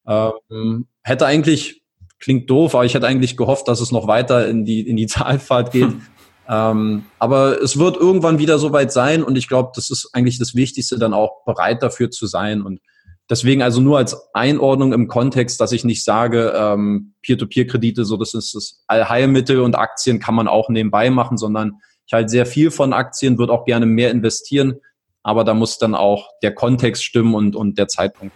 [0.08, 1.84] Ähm, hätte eigentlich,
[2.20, 5.08] klingt doof, aber ich hätte eigentlich gehofft, dass es noch weiter in die, in die
[5.08, 5.90] Zahlfahrt geht.
[5.90, 6.02] Hm.
[6.48, 10.56] Ähm, aber es wird irgendwann wieder soweit sein und ich glaube, das ist eigentlich das
[10.56, 12.62] Wichtigste, dann auch bereit dafür zu sein.
[12.62, 12.82] Und
[13.30, 18.34] deswegen also nur als Einordnung im Kontext, dass ich nicht sage, ähm, Peer-to-Peer-Kredite, so das
[18.34, 22.72] ist das Allheilmittel und Aktien kann man auch nebenbei machen, sondern ich halte sehr viel
[22.72, 24.76] von Aktien, würde auch gerne mehr investieren,
[25.24, 28.36] aber da muss dann auch der Kontext stimmen und, und der Zeitpunkt.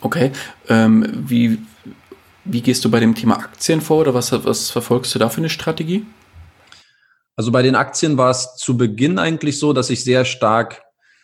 [0.00, 0.30] Okay,
[0.68, 1.58] ähm, wie,
[2.48, 5.38] wie gehst du bei dem Thema Aktien vor oder was, was verfolgst du da für
[5.38, 6.06] eine Strategie?
[7.36, 10.82] Also bei den Aktien war es zu Beginn eigentlich so, dass ich sehr stark,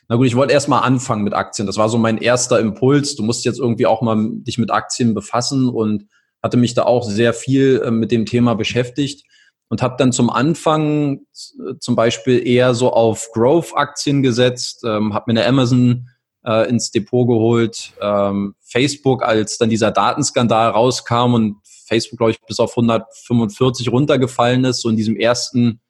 [0.09, 1.67] na gut, ich wollte erst mal anfangen mit Aktien.
[1.67, 3.17] Das war so mein erster Impuls.
[3.17, 6.05] Du musst jetzt irgendwie auch mal dich mit Aktien befassen und
[6.43, 9.27] hatte mich da auch sehr viel äh, mit dem Thema beschäftigt
[9.69, 11.23] und habe dann zum Anfang
[11.59, 16.11] äh, zum Beispiel eher so auf Growth-Aktien gesetzt, ähm, habe mir eine Amazon
[16.47, 17.93] äh, ins Depot geholt.
[18.01, 24.65] Ähm, Facebook, als dann dieser Datenskandal rauskam und Facebook, glaube ich, bis auf 145 runtergefallen
[24.65, 25.81] ist, so in diesem ersten,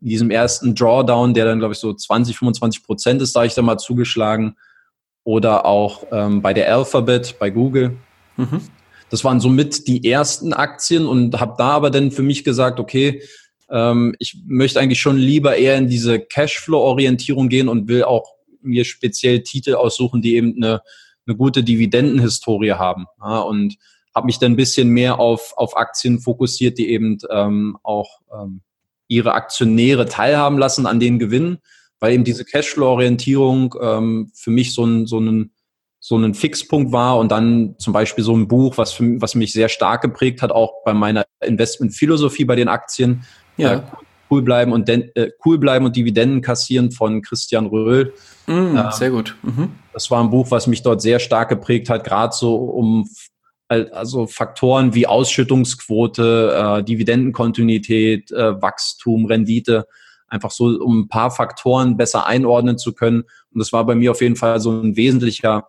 [0.00, 3.54] in diesem ersten Drawdown, der dann, glaube ich, so 20, 25 Prozent ist, da ich
[3.54, 4.56] da mal zugeschlagen.
[5.24, 7.96] Oder auch ähm, bei der Alphabet, bei Google.
[8.36, 8.60] Mhm.
[9.10, 13.22] Das waren somit die ersten Aktien und habe da aber dann für mich gesagt, okay,
[13.68, 18.35] ähm, ich möchte eigentlich schon lieber eher in diese Cashflow-Orientierung gehen und will auch
[18.66, 20.82] mir speziell Titel aussuchen, die eben eine,
[21.26, 23.06] eine gute Dividendenhistorie haben.
[23.20, 23.76] Ja, und
[24.14, 28.62] habe mich dann ein bisschen mehr auf, auf Aktien fokussiert, die eben ähm, auch ähm,
[29.08, 31.58] ihre Aktionäre teilhaben lassen an den Gewinnen,
[32.00, 35.52] weil eben diese Cashflow-Orientierung ähm, für mich so ein, so ein
[35.98, 39.52] so ein Fixpunkt war und dann zum Beispiel so ein Buch, was, für, was mich
[39.52, 43.24] sehr stark geprägt hat, auch bei meiner Investmentphilosophie bei den Aktien.
[43.56, 43.90] Ja.
[44.30, 48.12] Cool bleiben und den, äh, cool bleiben und Dividenden kassieren von Christian Röhl.
[48.46, 49.36] Mm, ähm, sehr gut.
[49.42, 49.70] Mhm.
[49.92, 53.08] Das war ein Buch, was mich dort sehr stark geprägt hat, gerade so um
[53.68, 59.86] also Faktoren wie Ausschüttungsquote, äh, Dividendenkontinuität, äh, Wachstum, Rendite,
[60.28, 63.22] einfach so um ein paar Faktoren besser einordnen zu können.
[63.22, 65.68] Und das war bei mir auf jeden Fall so ein wesentlicher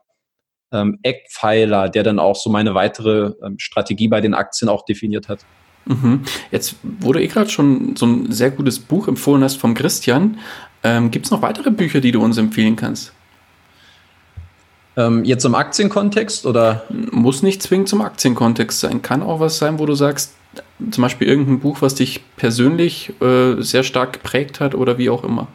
[0.71, 5.29] ähm, Eckpfeiler, der dann auch so meine weitere ähm, Strategie bei den Aktien auch definiert
[5.29, 5.39] hat.
[5.87, 6.21] Mhm.
[6.51, 10.37] Jetzt wurde eh gerade schon so ein sehr gutes Buch empfohlen hast vom Christian.
[10.83, 13.13] Ähm, Gibt es noch weitere Bücher, die du uns empfehlen kannst?
[14.97, 16.83] Ähm, jetzt im Aktienkontext oder?
[17.11, 19.01] Muss nicht zwingend zum Aktienkontext sein.
[19.01, 20.33] Kann auch was sein, wo du sagst,
[20.91, 25.23] zum Beispiel irgendein Buch, was dich persönlich äh, sehr stark geprägt hat oder wie auch
[25.23, 25.47] immer?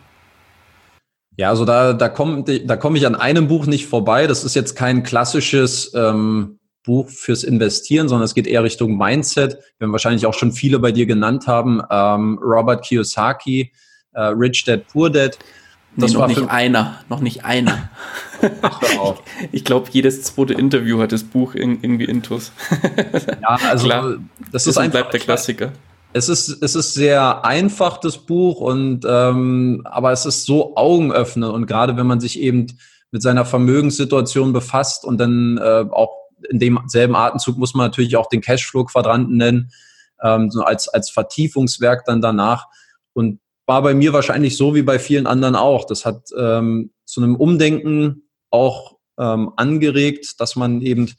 [1.36, 4.26] Ja, also da, da komme da komm ich an einem Buch nicht vorbei.
[4.26, 9.58] Das ist jetzt kein klassisches ähm, Buch fürs Investieren, sondern es geht eher Richtung Mindset.
[9.78, 11.82] Wir haben wahrscheinlich auch schon viele bei dir genannt haben.
[11.90, 13.72] Ähm, Robert Kiyosaki,
[14.12, 15.38] äh, Rich Dad, Poor Dad.
[15.94, 17.90] Das nee, noch war nicht einer, noch nicht einer.
[18.62, 18.80] Ach,
[19.52, 22.50] ich glaube, jedes zweite Interview hat das Buch irgendwie intus.
[23.42, 24.14] ja, also Klar,
[24.50, 25.72] das ist einfach, bleibt der Klassiker.
[26.14, 31.52] Es ist, es ist sehr einfach, das Buch, und ähm, aber es ist so augenöffnend.
[31.52, 32.66] Und gerade wenn man sich eben
[33.10, 38.28] mit seiner Vermögenssituation befasst und dann äh, auch in demselben Atemzug muss man natürlich auch
[38.28, 39.72] den Cashflow-Quadranten nennen,
[40.22, 42.66] ähm, so als, als Vertiefungswerk dann danach.
[43.12, 45.84] Und war bei mir wahrscheinlich so wie bei vielen anderen auch.
[45.84, 51.12] Das hat ähm, zu einem Umdenken auch ähm, angeregt, dass man eben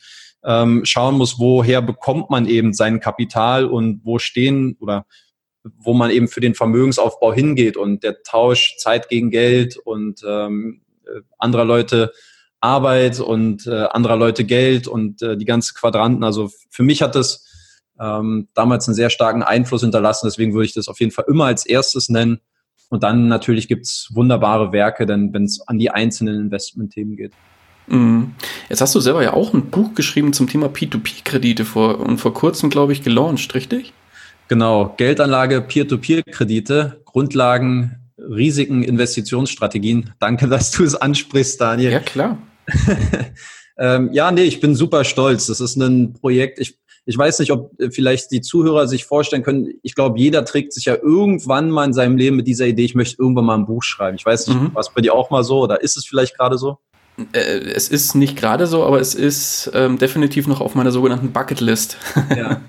[0.43, 5.05] ähm, schauen muss, woher bekommt man eben sein Kapital und wo stehen oder
[5.63, 10.81] wo man eben für den Vermögensaufbau hingeht und der Tausch Zeit gegen Geld und ähm,
[11.05, 12.11] äh, anderer Leute
[12.63, 16.23] Arbeit und äh, anderer Leute Geld und äh, die ganzen Quadranten.
[16.23, 17.45] Also für mich hat das
[17.99, 20.27] ähm, damals einen sehr starken Einfluss hinterlassen.
[20.27, 22.39] Deswegen würde ich das auf jeden Fall immer als erstes nennen.
[22.89, 27.33] Und dann natürlich gibt's wunderbare Werke, wenn es an die einzelnen Investmentthemen geht.
[27.87, 28.33] Mhm.
[28.69, 32.33] Jetzt hast du selber ja auch ein Buch geschrieben zum Thema P2P-Kredite vor und vor
[32.33, 33.93] kurzem, glaube ich, gelauncht, richtig?
[34.47, 40.11] Genau, Geldanlage, Peer-to-Peer-Kredite, Grundlagen, Risiken, Investitionsstrategien.
[40.19, 41.91] Danke, dass du es ansprichst, Daniel.
[41.91, 42.37] Ja, klar.
[43.77, 45.47] ähm, ja, nee, ich bin super stolz.
[45.47, 46.59] Das ist ein Projekt.
[46.59, 49.73] Ich, ich weiß nicht, ob äh, vielleicht die Zuhörer sich vorstellen können.
[49.81, 52.95] Ich glaube, jeder trägt sich ja irgendwann mal in seinem Leben mit dieser Idee, ich
[52.95, 54.15] möchte irgendwann mal ein Buch schreiben.
[54.15, 54.71] Ich weiß nicht, mhm.
[54.73, 56.79] was bei dir auch mal so oder ist es vielleicht gerade so?
[57.33, 61.31] Äh, es ist nicht gerade so, aber es ist ähm, definitiv noch auf meiner sogenannten
[61.31, 61.97] Bucketlist.
[62.35, 62.61] ja.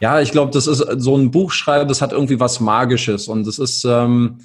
[0.00, 3.58] ja, ich glaube, das ist so ein Buchschreiben, das hat irgendwie was Magisches und das
[3.58, 4.38] ist, ähm,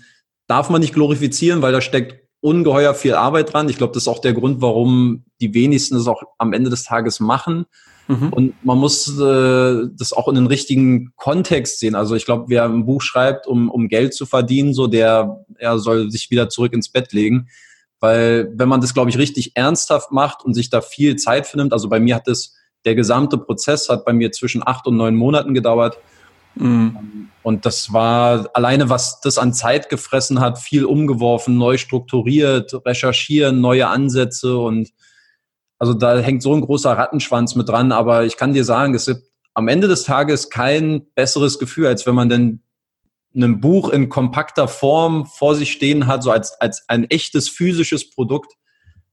[0.47, 3.69] darf man nicht glorifizieren, weil da steckt ungeheuer viel Arbeit dran.
[3.69, 6.83] Ich glaube, das ist auch der Grund, warum die wenigsten es auch am Ende des
[6.83, 7.65] Tages machen.
[8.09, 8.33] Mhm.
[8.33, 11.95] Und man muss äh, das auch in den richtigen Kontext sehen.
[11.95, 15.79] Also ich glaube, wer ein Buch schreibt, um, um Geld zu verdienen, so der er
[15.79, 17.47] soll sich wieder zurück ins Bett legen.
[18.01, 21.55] Weil wenn man das, glaube ich, richtig ernsthaft macht und sich da viel Zeit für
[21.55, 22.53] nimmt, also bei mir hat das,
[22.83, 25.97] der gesamte Prozess hat bei mir zwischen acht und neun Monaten gedauert.
[26.55, 27.29] Mhm.
[27.41, 33.59] Und das war alleine, was das an Zeit gefressen hat, viel umgeworfen, neu strukturiert, recherchieren,
[33.59, 34.89] neue Ansätze und
[35.77, 37.91] also da hängt so ein großer Rattenschwanz mit dran.
[37.91, 42.05] Aber ich kann dir sagen, es gibt am Ende des Tages kein besseres Gefühl, als
[42.05, 42.61] wenn man denn
[43.35, 48.09] ein Buch in kompakter Form vor sich stehen hat, so als, als ein echtes physisches
[48.09, 48.53] Produkt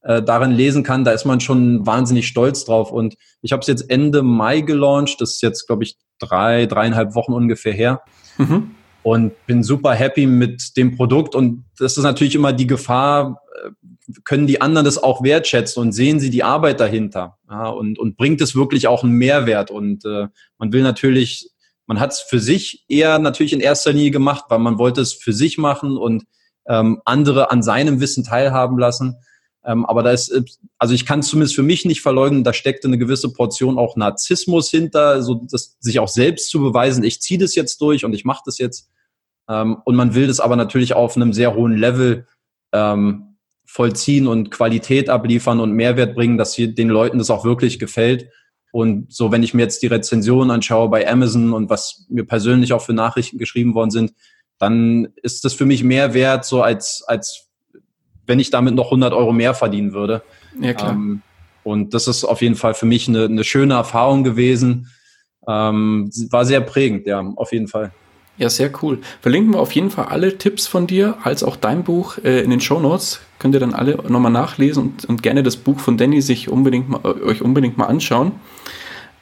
[0.02, 2.90] äh, darin lesen kann, da ist man schon wahnsinnig stolz drauf.
[2.90, 7.14] Und ich habe es jetzt Ende Mai gelauncht, das ist jetzt, glaube ich, drei, dreieinhalb
[7.14, 8.02] Wochen ungefähr her.
[8.38, 8.72] Mhm.
[9.02, 11.34] Und bin super happy mit dem Produkt.
[11.34, 13.70] Und das ist natürlich immer die Gefahr, äh,
[14.24, 18.16] können die anderen das auch wertschätzen und sehen sie die Arbeit dahinter ja, und, und
[18.16, 19.70] bringt es wirklich auch einen Mehrwert.
[19.70, 21.50] Und äh, man will natürlich,
[21.86, 25.12] man hat es für sich eher natürlich in erster Linie gemacht, weil man wollte es
[25.12, 26.24] für sich machen und
[26.68, 29.16] ähm, andere an seinem Wissen teilhaben lassen.
[29.64, 30.42] Ähm, aber da ist, äh,
[30.78, 34.70] also ich kann zumindest für mich nicht verleugnen, da steckte eine gewisse Portion auch Narzissmus
[34.70, 38.24] hinter, so das, sich auch selbst zu beweisen, ich ziehe das jetzt durch und ich
[38.24, 38.88] mache das jetzt.
[39.48, 42.26] Ähm, und man will das aber natürlich auf einem sehr hohen Level
[42.72, 47.78] ähm, vollziehen und Qualität abliefern und Mehrwert bringen, dass hier den Leuten das auch wirklich
[47.78, 48.28] gefällt.
[48.72, 52.72] Und so, wenn ich mir jetzt die Rezensionen anschaue bei Amazon und was mir persönlich
[52.72, 54.12] auch für Nachrichten geschrieben worden sind,
[54.58, 57.49] dann ist das für mich mehr wert, so als, als
[58.30, 60.22] wenn ich damit noch 100 Euro mehr verdienen würde.
[60.58, 60.92] Ja, klar.
[60.92, 61.20] Ähm,
[61.62, 64.88] und das ist auf jeden Fall für mich eine, eine schöne Erfahrung gewesen.
[65.46, 67.92] Ähm, war sehr prägend, ja, auf jeden Fall.
[68.38, 69.00] Ja, sehr cool.
[69.20, 72.48] Verlinken wir auf jeden Fall alle Tipps von dir, als auch dein Buch äh, in
[72.48, 73.20] den Show Notes.
[73.38, 76.88] Könnt ihr dann alle nochmal nachlesen und, und, gerne das Buch von Danny sich unbedingt
[76.88, 78.32] mal, äh, euch unbedingt mal anschauen.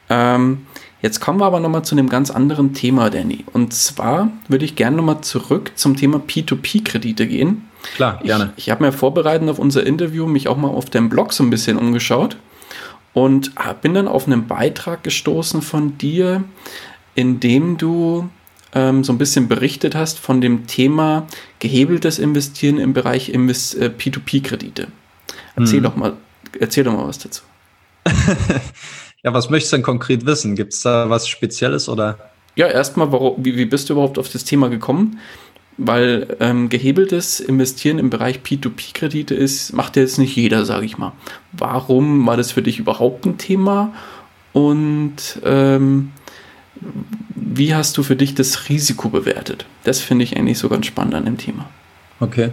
[0.09, 0.67] Ähm,
[1.03, 3.45] jetzt kommen wir aber nochmal zu einem ganz anderen Thema, Danny.
[3.53, 7.68] Und zwar würde ich gerne nochmal zurück zum Thema P2P-Kredite gehen.
[7.95, 8.53] Klar, gerne.
[8.57, 11.43] Ich, ich habe mir vorbereitet auf unser Interview mich auch mal auf deinem Blog so
[11.45, 12.37] ein bisschen umgeschaut
[13.15, 16.45] und bin dann auf einen Beitrag gestoßen von dir,
[17.15, 18.29] in dem du
[18.75, 21.27] ähm, so ein bisschen berichtet hast von dem Thema
[21.59, 24.89] gehebeltes Investieren im Bereich Invest äh, P2P-Kredite.
[25.57, 25.83] Erzähl, hm.
[25.83, 26.17] doch mal,
[26.61, 27.43] erzähl doch mal was dazu.
[29.23, 30.55] ja, was möchtest du denn konkret wissen?
[30.55, 32.31] Gibt es da was Spezielles oder?
[32.55, 35.19] Ja, erstmal, wie, wie bist du überhaupt auf das Thema gekommen?
[35.79, 40.99] Weil ähm, gehebeltes Investieren im Bereich P2P-Kredite ist, macht ja jetzt nicht jeder, sage ich
[40.99, 41.13] mal.
[41.53, 43.95] Warum war das für dich überhaupt ein Thema?
[44.53, 46.11] Und ähm,
[47.35, 49.67] wie hast du für dich das Risiko bewertet?
[49.85, 51.69] Das finde ich eigentlich so ganz spannend an dem Thema.
[52.19, 52.51] Okay.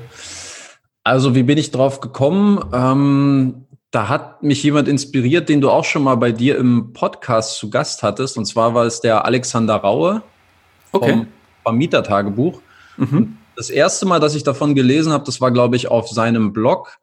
[1.04, 2.64] Also wie bin ich drauf gekommen?
[2.74, 7.58] Ähm, da hat mich jemand inspiriert, den du auch schon mal bei dir im Podcast
[7.58, 8.38] zu Gast hattest.
[8.38, 10.22] Und zwar war es der Alexander Raue
[10.92, 11.12] okay.
[11.12, 11.28] vom
[11.64, 12.62] Vermietertagebuch.
[12.98, 13.38] Mhm.
[13.56, 16.98] Das erste Mal, dass ich davon gelesen habe, das war, glaube ich, auf seinem Blog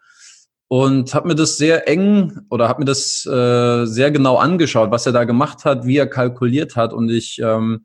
[0.68, 5.04] und habe mir das sehr eng oder habe mir das äh, sehr genau angeschaut, was
[5.04, 6.94] er da gemacht hat, wie er kalkuliert hat.
[6.94, 7.84] Und ich ähm,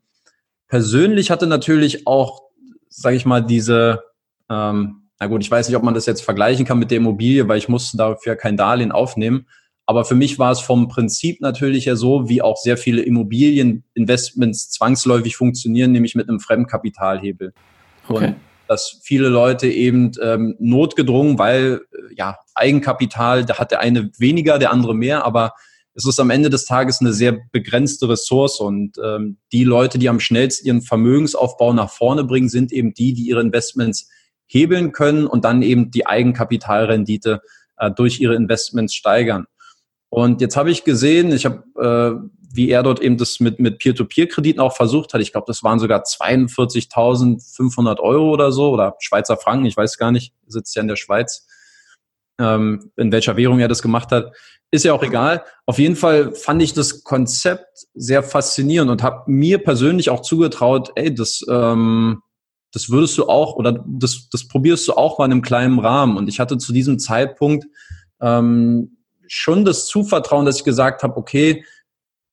[0.68, 2.42] persönlich hatte natürlich auch,
[2.88, 4.04] sage ich mal, diese,
[4.48, 7.46] ähm, na gut, ich weiß nicht, ob man das jetzt vergleichen kann mit der Immobilie,
[7.46, 9.46] weil ich musste dafür kein Darlehen aufnehmen.
[9.84, 14.70] Aber für mich war es vom Prinzip natürlich ja so, wie auch sehr viele Immobilieninvestments
[14.70, 17.52] zwangsläufig funktionieren, nämlich mit einem Fremdkapitalhebel.
[18.08, 18.26] Okay.
[18.26, 18.36] Und
[18.68, 24.58] dass viele Leute eben ähm, notgedrungen, weil äh, ja Eigenkapital, da hat der eine weniger,
[24.58, 25.52] der andere mehr, aber
[25.94, 30.08] es ist am Ende des Tages eine sehr begrenzte Ressource und ähm, die Leute, die
[30.08, 34.08] am schnellsten ihren Vermögensaufbau nach vorne bringen, sind eben die, die ihre Investments
[34.46, 37.40] hebeln können und dann eben die Eigenkapitalrendite
[37.78, 39.46] äh, durch ihre Investments steigern.
[40.08, 43.78] Und jetzt habe ich gesehen, ich habe, äh, wie er dort eben das mit, mit
[43.78, 45.20] Peer-to-Peer-Krediten auch versucht hat.
[45.20, 50.10] Ich glaube, das waren sogar 42.500 Euro oder so oder Schweizer Franken, ich weiß gar
[50.12, 51.46] nicht, sitzt ja in der Schweiz,
[52.40, 54.32] ähm, in welcher Währung er das gemacht hat.
[54.70, 55.44] Ist ja auch egal.
[55.66, 60.92] Auf jeden Fall fand ich das Konzept sehr faszinierend und habe mir persönlich auch zugetraut,
[60.94, 62.22] ey, das, ähm,
[62.72, 66.16] das würdest du auch oder das, das probierst du auch mal in einem kleinen Rahmen.
[66.16, 67.66] Und ich hatte zu diesem Zeitpunkt
[68.20, 71.64] ähm, schon das Zuvertrauen, dass ich gesagt habe, okay,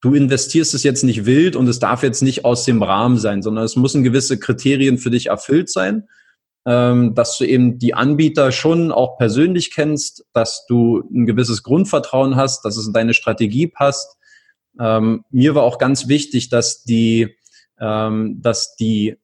[0.05, 3.41] du investierst es jetzt nicht wild und es darf jetzt nicht aus dem Rahmen sein,
[3.41, 6.07] sondern es müssen gewisse Kriterien für dich erfüllt sein,
[6.67, 12.35] ähm, dass du eben die Anbieter schon auch persönlich kennst, dass du ein gewisses Grundvertrauen
[12.35, 14.17] hast, dass es in deine Strategie passt.
[14.79, 17.35] Ähm, mir war auch ganz wichtig, dass die,
[17.79, 19.15] ähm, dass die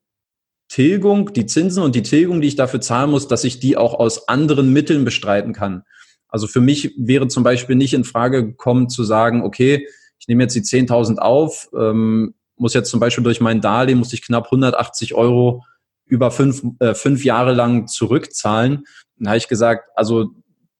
[0.67, 3.93] Tilgung, die Zinsen und die Tilgung, die ich dafür zahlen muss, dass ich die auch
[3.93, 5.83] aus anderen Mitteln bestreiten kann.
[6.27, 9.85] Also für mich wäre zum Beispiel nicht in Frage gekommen zu sagen, okay,
[10.21, 14.13] ich nehme jetzt die 10.000 auf, ähm, muss jetzt zum Beispiel durch mein Darlehen, muss
[14.13, 15.65] ich knapp 180 Euro
[16.05, 18.83] über fünf, äh, fünf Jahre lang zurückzahlen.
[19.17, 20.29] Dann habe ich gesagt, also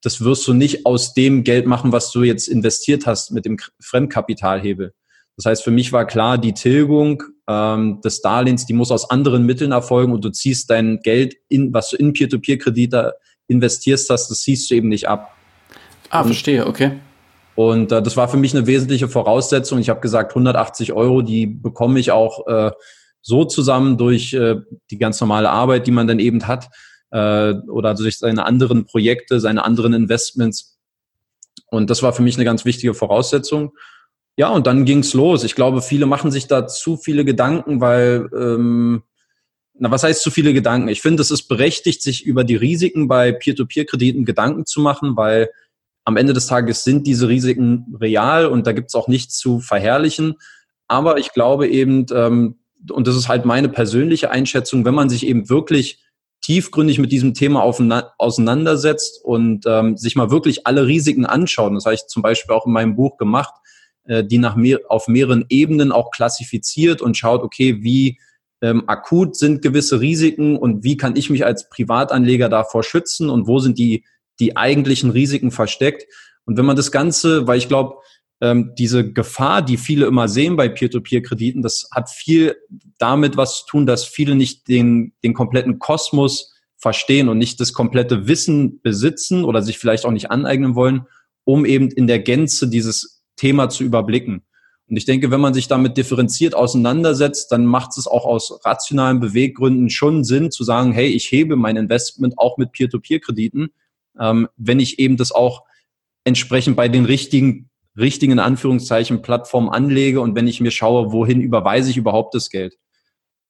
[0.04, 3.58] das wirst du nicht aus dem Geld machen, was du jetzt investiert hast mit dem
[3.80, 4.94] Fremdkapitalhebel.
[5.38, 9.48] Das heißt, für mich war klar, die Tilgung ähm, des Darlehens, die muss aus anderen
[9.48, 13.14] Mitteln erfolgen und du ziehst dein Geld in, was du in Peer-to-Peer-Kredite
[13.48, 15.36] investierst hast, das ziehst du eben nicht ab.
[16.12, 17.00] Ah, verstehe, okay.
[17.56, 19.80] Und äh, das war für mich eine wesentliche Voraussetzung.
[19.80, 22.72] Ich habe gesagt, 180 Euro, die bekomme ich auch äh,
[23.22, 24.56] so zusammen durch äh,
[24.90, 26.70] die ganz normale Arbeit, die man dann eben hat,
[27.12, 30.80] äh, oder durch seine anderen Projekte, seine anderen Investments.
[31.68, 33.74] Und das war für mich eine ganz wichtige Voraussetzung.
[34.38, 35.44] Ja, und dann ging's los.
[35.44, 39.04] Ich glaube, viele machen sich da zu viele Gedanken, weil, ähm,
[39.78, 40.88] na, was heißt zu viele Gedanken?
[40.88, 45.50] Ich finde, es ist berechtigt, sich über die Risiken bei Peer-to-Peer-Krediten Gedanken zu machen, weil
[46.04, 49.60] am Ende des Tages sind diese Risiken real und da gibt es auch nichts zu
[49.60, 50.36] verherrlichen.
[50.88, 52.60] Aber ich glaube eben, ähm,
[52.90, 56.04] und das ist halt meine persönliche Einschätzung, wenn man sich eben wirklich
[56.42, 61.94] tiefgründig mit diesem Thema auseinandersetzt und ähm, sich mal wirklich alle Risiken anschaut, das habe
[61.94, 63.54] ich zum Beispiel auch in meinem Buch gemacht,
[64.06, 68.20] äh, die nach mehr, auf mehreren Ebenen auch klassifiziert und schaut, okay, wie
[68.62, 73.48] ähm, akut sind gewisse Risiken und wie kann ich mich als Privatanleger davor schützen und
[73.48, 74.04] wo sind die
[74.42, 76.06] die eigentlichen Risiken versteckt.
[76.44, 77.96] Und wenn man das Ganze, weil ich glaube,
[78.42, 82.58] ähm, diese Gefahr, die viele immer sehen bei Peer-to-Peer-Krediten, das hat viel
[82.98, 87.74] damit was zu tun, dass viele nicht den, den kompletten Kosmos verstehen und nicht das
[87.74, 91.06] komplette Wissen besitzen oder sich vielleicht auch nicht aneignen wollen,
[91.44, 94.44] um eben in der Gänze dieses Thema zu überblicken.
[94.90, 99.20] Und ich denke, wenn man sich damit differenziert auseinandersetzt, dann macht es auch aus rationalen
[99.20, 103.70] Beweggründen schon Sinn zu sagen, hey, ich hebe mein Investment auch mit Peer-to-Peer-Krediten,
[104.22, 105.64] ähm, wenn ich eben das auch
[106.24, 111.90] entsprechend bei den richtigen, richtigen Anführungszeichen Plattformen anlege und wenn ich mir schaue, wohin überweise
[111.90, 112.78] ich überhaupt das Geld.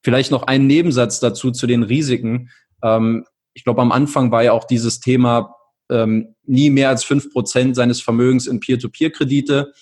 [0.03, 2.49] Vielleicht noch ein Nebensatz dazu zu den Risiken.
[2.81, 5.53] Ähm, ich glaube, am Anfang war ja auch dieses Thema
[5.89, 9.73] ähm, nie mehr als fünf Prozent seines Vermögens in Peer-to-Peer-Kredite.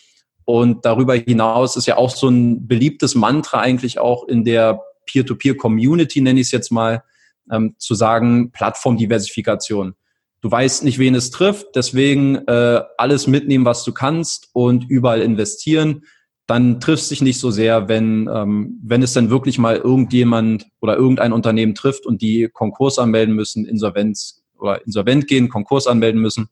[0.44, 6.22] Und darüber hinaus ist ja auch so ein beliebtes Mantra eigentlich auch in der Peer-to-Peer-Community,
[6.22, 7.04] nenne ich es jetzt mal,
[7.52, 9.96] ähm, zu sagen, Plattformdiversifikation.
[10.42, 15.22] Du weißt nicht, wen es trifft, deswegen äh, alles mitnehmen, was du kannst und überall
[15.22, 16.04] investieren.
[16.48, 20.96] Dann triffst dich nicht so sehr, wenn, ähm, wenn es dann wirklich mal irgendjemand oder
[20.96, 26.50] irgendein Unternehmen trifft und die Konkurs anmelden müssen, Insolvenz oder insolvent gehen, Konkurs anmelden müssen.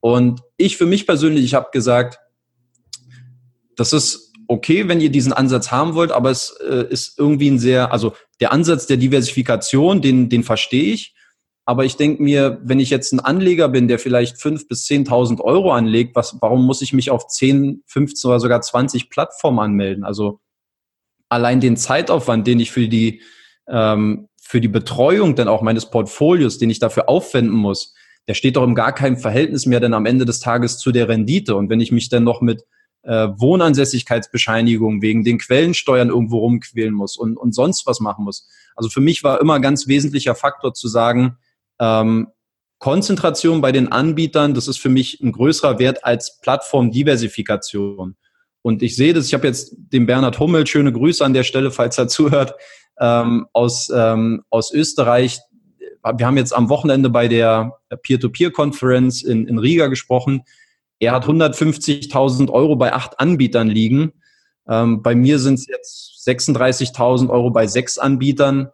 [0.00, 2.18] Und ich für mich persönlich, ich habe gesagt,
[3.76, 7.58] das ist okay, wenn ihr diesen Ansatz haben wollt, aber es äh, ist irgendwie ein
[7.58, 11.14] sehr, also der Ansatz der Diversifikation, den, den verstehe ich.
[11.64, 15.40] Aber ich denke mir, wenn ich jetzt ein Anleger bin, der vielleicht fünf bis zehntausend
[15.40, 20.04] Euro anlegt, was, warum muss ich mich auf zehn, 15 oder sogar 20 Plattformen anmelden?
[20.04, 20.40] Also
[21.28, 23.22] allein den Zeitaufwand, den ich für die,
[23.68, 27.94] ähm, für die Betreuung dann auch meines Portfolios, den ich dafür aufwenden muss,
[28.26, 31.08] der steht doch im gar keinem Verhältnis mehr dann am Ende des Tages zu der
[31.08, 31.54] Rendite.
[31.54, 32.64] Und wenn ich mich dann noch mit
[33.02, 38.48] äh, Wohnansässigkeitsbescheinigung wegen den Quellensteuern irgendwo rumquälen muss und, und sonst was machen muss.
[38.76, 41.38] Also für mich war immer ganz wesentlicher Faktor zu sagen,
[41.80, 42.28] ähm,
[42.78, 48.16] Konzentration bei den Anbietern, das ist für mich ein größerer Wert als Plattformdiversifikation.
[48.62, 51.70] Und ich sehe das, ich habe jetzt den Bernhard Hummel, schöne Grüße an der Stelle,
[51.70, 52.54] falls er zuhört,
[52.98, 55.40] ähm, aus, ähm, aus Österreich.
[56.16, 60.42] Wir haben jetzt am Wochenende bei der Peer-to-Peer-Konferenz in, in Riga gesprochen.
[60.98, 64.12] Er hat 150.000 Euro bei acht Anbietern liegen.
[64.68, 68.70] Ähm, bei mir sind es jetzt 36.000 Euro bei sechs Anbietern.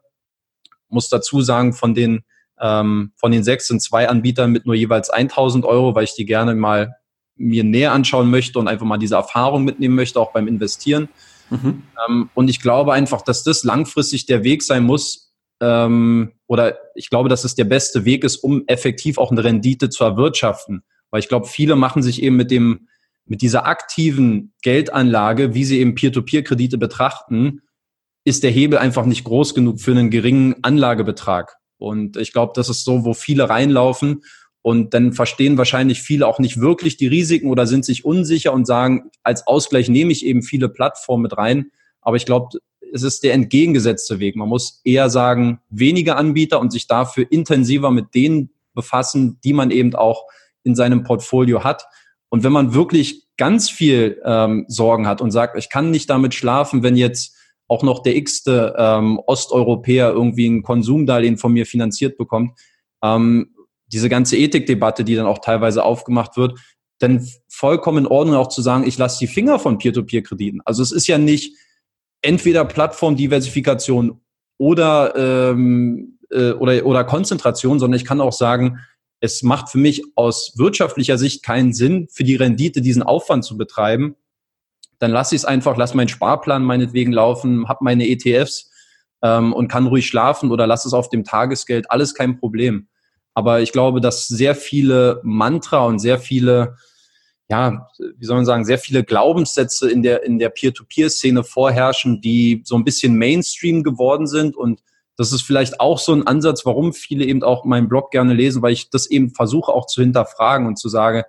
[0.89, 2.25] Muss dazu sagen, von den,
[2.61, 6.27] ähm, von den sechs sind zwei Anbietern mit nur jeweils 1.000 Euro, weil ich die
[6.27, 6.97] gerne mal
[7.37, 11.09] mir näher anschauen möchte und einfach mal diese Erfahrung mitnehmen möchte, auch beim Investieren.
[11.51, 11.83] Mhm.
[12.09, 15.29] Ähm, und ich glaube einfach, dass das langfristig der Weg sein muss,
[15.61, 19.91] ähm, oder ich glaube, dass es der beste Weg ist, um effektiv auch eine Rendite
[19.91, 20.83] zu erwirtschaften.
[21.11, 22.89] Weil ich glaube, viele machen sich eben mit dem,
[23.25, 27.63] mit dieser aktiven Geldanlage, wie sie eben Peer-to-Peer-Kredite betrachten,
[28.25, 31.57] ist der Hebel einfach nicht groß genug für einen geringen Anlagebetrag.
[31.79, 34.22] Und ich glaube, das ist so, wo viele reinlaufen
[34.62, 38.66] und dann verstehen wahrscheinlich viele auch nicht wirklich die Risiken oder sind sich unsicher und
[38.66, 41.70] sagen, als Ausgleich nehme ich eben viele Plattformen mit rein.
[42.01, 42.59] Aber ich glaube,
[42.93, 44.37] es ist der entgegengesetzte Weg.
[44.37, 49.70] Man muss eher sagen, weniger Anbieter und sich dafür intensiver mit denen befassen, die man
[49.70, 50.24] eben auch
[50.64, 51.87] in seinem Portfolio hat.
[52.29, 56.35] Und wenn man wirklich ganz viel ähm, Sorgen hat und sagt, ich kann nicht damit
[56.35, 57.38] schlafen, wenn jetzt
[57.69, 62.59] auch noch der x-te ähm, Osteuropäer irgendwie ein Konsumdarlehen von mir finanziert bekommt,
[63.03, 63.55] ähm,
[63.87, 66.59] diese ganze Ethikdebatte, die dann auch teilweise aufgemacht wird,
[66.99, 70.61] dann vollkommen in Ordnung auch zu sagen, ich lasse die Finger von Peer-to-Peer-Krediten.
[70.64, 71.57] Also es ist ja nicht
[72.23, 74.21] entweder Plattformdiversifikation
[74.59, 78.81] oder, ähm, äh, oder, oder Konzentration, sondern ich kann auch sagen,
[79.21, 83.57] es macht für mich aus wirtschaftlicher Sicht keinen Sinn, für die Rendite diesen Aufwand zu
[83.57, 84.16] betreiben.
[84.99, 88.71] Dann lasse ich es einfach, lasse meinen Sparplan meinetwegen laufen, habe meine ETFs
[89.23, 92.89] ähm, und kann ruhig schlafen oder lasse es auf dem Tagesgeld, alles kein Problem.
[93.35, 96.77] Aber ich glaube, dass sehr viele Mantra und sehr viele,
[97.49, 102.63] ja, wie soll man sagen, sehr viele Glaubenssätze in der, in der Peer-to-Peer-Szene vorherrschen, die
[102.65, 104.81] so ein bisschen Mainstream geworden sind und
[105.17, 108.63] das ist vielleicht auch so ein Ansatz, warum viele eben auch meinen Blog gerne lesen,
[108.63, 111.25] weil ich das eben versuche auch zu hinterfragen und zu sagen,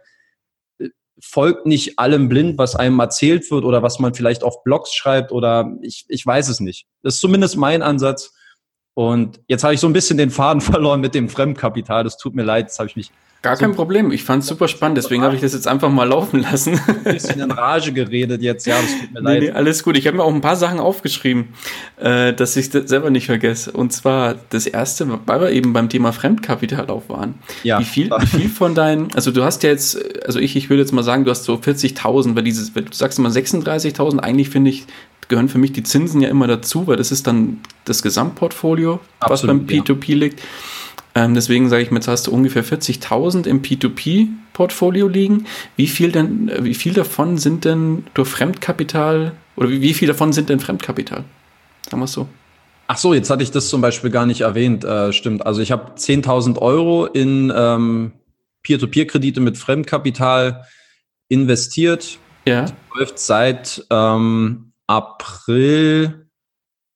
[1.22, 5.32] folgt nicht allem blind, was einem erzählt wird oder was man vielleicht auf Blogs schreibt
[5.32, 6.88] oder ich, ich weiß es nicht.
[7.04, 8.34] Das ist zumindest mein Ansatz.
[8.94, 12.04] Und jetzt habe ich so ein bisschen den Faden verloren mit dem Fremdkapital.
[12.04, 13.12] Das tut mir leid, jetzt habe ich mich
[13.42, 14.12] Gar kein Problem.
[14.12, 16.78] Ich fand es super spannend, deswegen habe ich das jetzt einfach mal laufen lassen.
[16.88, 19.42] Ein bisschen in Rage geredet jetzt, ja, das tut mir leid.
[19.42, 19.96] Nee, alles gut.
[19.96, 21.50] Ich habe mir auch ein paar Sachen aufgeschrieben,
[22.02, 23.72] äh, dass ich das selber nicht vergesse.
[23.72, 27.36] Und zwar das erste, weil wir eben beim Thema Fremdkapitalauf waren.
[27.64, 27.80] Ja.
[27.80, 30.82] Wie viel, wie viel von deinen, also du hast ja jetzt, also ich, ich würde
[30.82, 34.72] jetzt mal sagen, du hast so 40.000, weil dieses, du sagst immer 36.000, eigentlich finde
[34.72, 34.86] ich,
[35.30, 39.56] gehören für mich die Zinsen ja immer dazu, weil das ist dann das Gesamtportfolio, Absolut,
[39.56, 40.18] was beim P2P ja.
[40.18, 40.42] liegt.
[41.16, 45.46] Ähm, deswegen sage ich mir, jetzt hast du ungefähr 40.000 im P2P-Portfolio liegen.
[45.76, 50.08] Wie viel, denn, äh, wie viel davon sind denn durch Fremdkapital oder wie, wie viel
[50.08, 51.24] davon sind denn Fremdkapital?
[51.86, 52.28] Sagen wir es so.
[52.88, 54.84] Ach so, jetzt hatte ich das zum Beispiel gar nicht erwähnt.
[54.84, 55.46] Äh, stimmt.
[55.46, 58.14] Also ich habe 10.000 Euro in ähm,
[58.64, 60.66] Peer-to-Peer-Kredite mit Fremdkapital
[61.28, 62.18] investiert.
[62.46, 62.64] Ja.
[62.64, 66.29] Das läuft seit ähm, April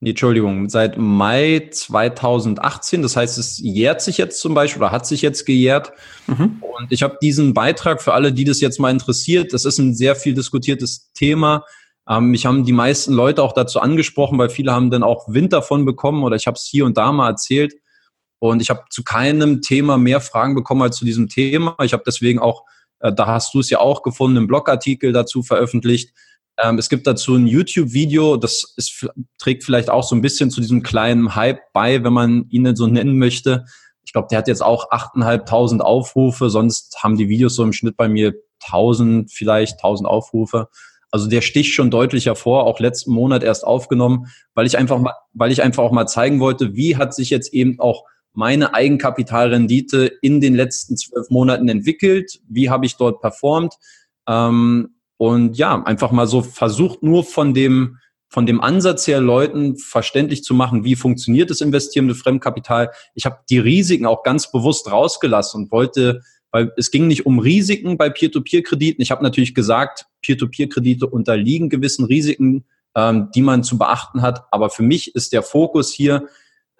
[0.03, 3.01] nee, Entschuldigung, seit Mai 2018.
[3.01, 5.93] Das heißt, es jährt sich jetzt zum Beispiel oder hat sich jetzt gejährt.
[6.27, 6.61] Mhm.
[6.61, 9.53] Und ich habe diesen Beitrag für alle, die das jetzt mal interessiert.
[9.53, 11.63] Das ist ein sehr viel diskutiertes Thema.
[12.07, 15.53] Ähm, mich haben die meisten Leute auch dazu angesprochen, weil viele haben dann auch Wind
[15.53, 17.73] davon bekommen oder ich habe es hier und da mal erzählt.
[18.39, 21.77] Und ich habe zu keinem Thema mehr Fragen bekommen als zu diesem Thema.
[21.81, 22.65] Ich habe deswegen auch,
[22.99, 26.11] äh, da hast du es ja auch gefunden, einen Blogartikel dazu veröffentlicht
[26.61, 29.07] ähm, es gibt dazu ein YouTube-Video, das ist,
[29.39, 32.87] trägt vielleicht auch so ein bisschen zu diesem kleinen Hype bei, wenn man ihn so
[32.87, 33.65] nennen möchte.
[34.05, 37.97] Ich glaube, der hat jetzt auch 8.500 Aufrufe, sonst haben die Videos so im Schnitt
[37.97, 38.33] bei mir
[38.65, 40.67] 1000, vielleicht 1000 Aufrufe.
[41.09, 45.13] Also der sticht schon deutlich hervor, auch letzten Monat erst aufgenommen, weil ich einfach mal,
[45.33, 50.11] weil ich einfach auch mal zeigen wollte, wie hat sich jetzt eben auch meine Eigenkapitalrendite
[50.21, 53.75] in den letzten zwölf Monaten entwickelt, wie habe ich dort performt.
[54.27, 59.77] Ähm, und ja, einfach mal so versucht nur von dem von dem Ansatz her Leuten
[59.77, 62.89] verständlich zu machen, wie funktioniert das Investieren mit Fremdkapital.
[63.13, 67.39] Ich habe die Risiken auch ganz bewusst rausgelassen und wollte, weil es ging nicht um
[67.39, 69.01] Risiken bei Peer-to-Peer-Krediten.
[69.01, 74.43] Ich habe natürlich gesagt, Peer-to-Peer-Kredite unterliegen gewissen Risiken, ähm, die man zu beachten hat.
[74.51, 76.27] Aber für mich ist der Fokus hier,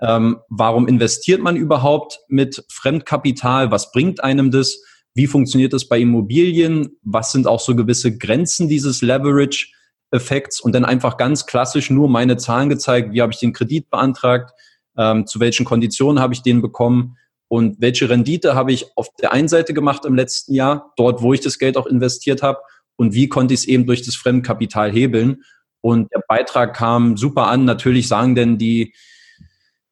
[0.01, 3.71] ähm, warum investiert man überhaupt mit Fremdkapital?
[3.71, 4.81] Was bringt einem das?
[5.13, 6.97] Wie funktioniert das bei Immobilien?
[7.03, 9.67] Was sind auch so gewisse Grenzen dieses Leverage?
[10.13, 13.89] Effekts und dann einfach ganz klassisch nur meine Zahlen gezeigt, wie habe ich den Kredit
[13.89, 14.53] beantragt,
[14.95, 19.33] ähm, zu welchen Konditionen habe ich den bekommen und welche Rendite habe ich auf der
[19.33, 22.59] einen Seite gemacht im letzten Jahr, dort wo ich das Geld auch investiert habe
[22.95, 25.43] und wie konnte ich es eben durch das Fremdkapital hebeln.
[25.81, 27.65] Und der Beitrag kam super an.
[27.65, 28.93] Natürlich sagen denn die,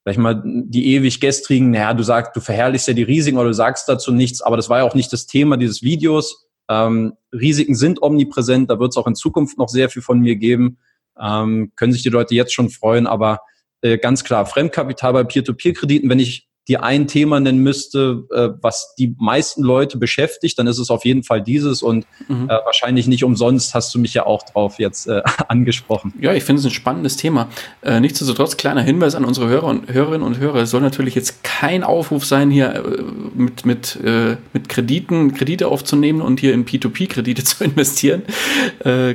[0.04, 3.50] sag ich mal, die ewig gestrigen, naja, du sagst, du verherrlichst ja die Risiken oder
[3.50, 6.48] du sagst dazu nichts, aber das war ja auch nicht das Thema dieses Videos.
[6.70, 10.36] Ähm, Risiken sind omnipräsent, da wird es auch in Zukunft noch sehr viel von mir
[10.36, 10.78] geben.
[11.20, 13.42] Ähm, können sich die Leute jetzt schon freuen, aber
[13.82, 18.96] äh, ganz klar, Fremdkapital bei Peer-to-Peer-Krediten, wenn ich dir ein Thema nennen müsste, äh, was
[18.98, 22.46] die meisten Leute beschäftigt, dann ist es auf jeden Fall dieses und mhm.
[22.46, 26.14] äh, wahrscheinlich nicht umsonst hast du mich ja auch drauf jetzt äh, angesprochen.
[26.20, 27.50] Ja, ich finde es ein spannendes Thema.
[27.82, 31.44] Äh, nichtsdestotrotz, kleiner Hinweis an unsere Hörer und Hörerinnen und Hörer, es soll natürlich jetzt
[31.44, 33.04] kein Aufruf sein, hier äh,
[33.36, 38.24] mit, mit, äh, mit Krediten, Kredite aufzunehmen und hier in P2P-Kredite zu investieren.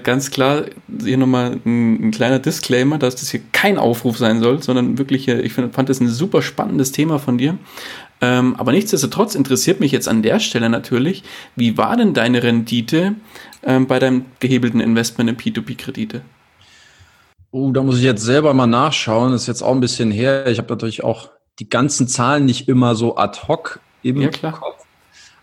[0.02, 0.64] Ganz klar,
[1.02, 5.28] hier nochmal ein, ein kleiner Disclaimer, dass das hier kein Aufruf sein soll, sondern wirklich,
[5.28, 7.45] ich find, fand das ein super spannendes Thema von dir.
[8.20, 11.22] Ähm, aber nichtsdestotrotz interessiert mich jetzt an der Stelle natürlich,
[11.54, 13.14] wie war denn deine Rendite
[13.62, 16.22] ähm, bei deinem gehebelten Investment in P2P-Kredite?
[17.50, 19.32] Oh, da muss ich jetzt selber mal nachschauen.
[19.32, 20.46] Das ist jetzt auch ein bisschen her.
[20.46, 24.52] Ich habe natürlich auch die ganzen Zahlen nicht immer so ad hoc im ja, klar.
[24.52, 24.84] Kopf.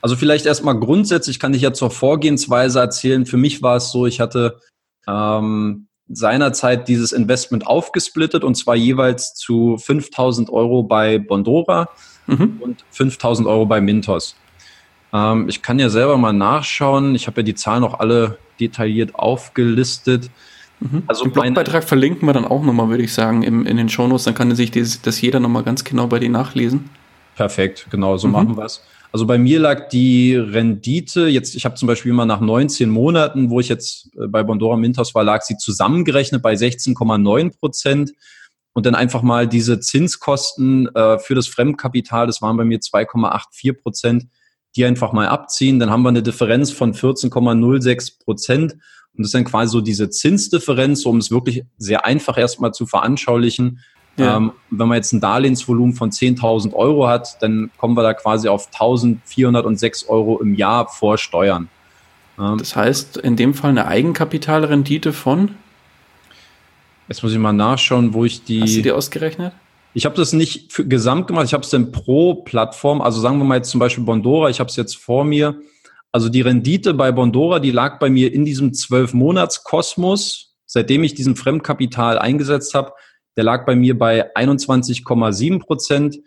[0.01, 3.25] Also vielleicht erstmal grundsätzlich kann ich ja zur Vorgehensweise erzählen.
[3.25, 4.59] Für mich war es so, ich hatte
[5.07, 11.89] ähm, seinerzeit dieses Investment aufgesplittet und zwar jeweils zu 5000 Euro bei Bondora
[12.27, 12.57] mhm.
[12.59, 14.35] und 5000 Euro bei Mintos.
[15.13, 17.15] Ähm, ich kann ja selber mal nachschauen.
[17.15, 20.29] Ich habe ja die Zahlen noch alle detailliert aufgelistet.
[20.79, 21.03] Mhm.
[21.07, 24.25] Also Den Blogbeitrag verlinken wir dann auch nochmal, würde ich sagen, im, in den Shownotes.
[24.25, 26.89] Dann kann sich das, das jeder nochmal ganz genau bei dir nachlesen.
[27.35, 28.33] Perfekt, genau, so mhm.
[28.33, 28.83] machen wir es.
[29.13, 33.51] Also bei mir lag die Rendite, jetzt, ich habe zum Beispiel mal nach 19 Monaten,
[33.51, 38.13] wo ich jetzt äh, bei Bondora Mintos war, lag sie zusammengerechnet bei 16,9 Prozent.
[38.73, 43.73] Und dann einfach mal diese Zinskosten äh, für das Fremdkapital, das waren bei mir 2,84
[43.73, 44.25] Prozent,
[44.75, 45.77] die einfach mal abziehen.
[45.77, 48.73] Dann haben wir eine Differenz von 14,06 Prozent.
[48.73, 52.87] Und das ist dann quasi so diese Zinsdifferenz, um es wirklich sehr einfach erstmal zu
[52.87, 53.79] veranschaulichen.
[54.17, 54.37] Ja.
[54.37, 58.47] Ähm, wenn man jetzt ein Darlehensvolumen von 10.000 Euro hat, dann kommen wir da quasi
[58.47, 61.67] auf 1.406 Euro im Jahr vor Steuern.
[62.39, 65.55] Ähm, das heißt, in dem Fall eine Eigenkapitalrendite von?
[67.07, 68.61] Jetzt muss ich mal nachschauen, wo ich die.
[68.61, 69.53] Hast du die ausgerechnet?
[69.95, 73.37] Ich habe das nicht für gesamt gemacht, ich habe es dann pro Plattform, also sagen
[73.37, 75.59] wir mal jetzt zum Beispiel Bondora, ich habe es jetzt vor mir.
[76.11, 81.03] Also die Rendite bei Bondora, die lag bei mir in diesem zwölf Monats Kosmos, seitdem
[81.03, 82.93] ich diesen Fremdkapital eingesetzt habe,
[83.35, 86.17] der lag bei mir bei 21,7 Prozent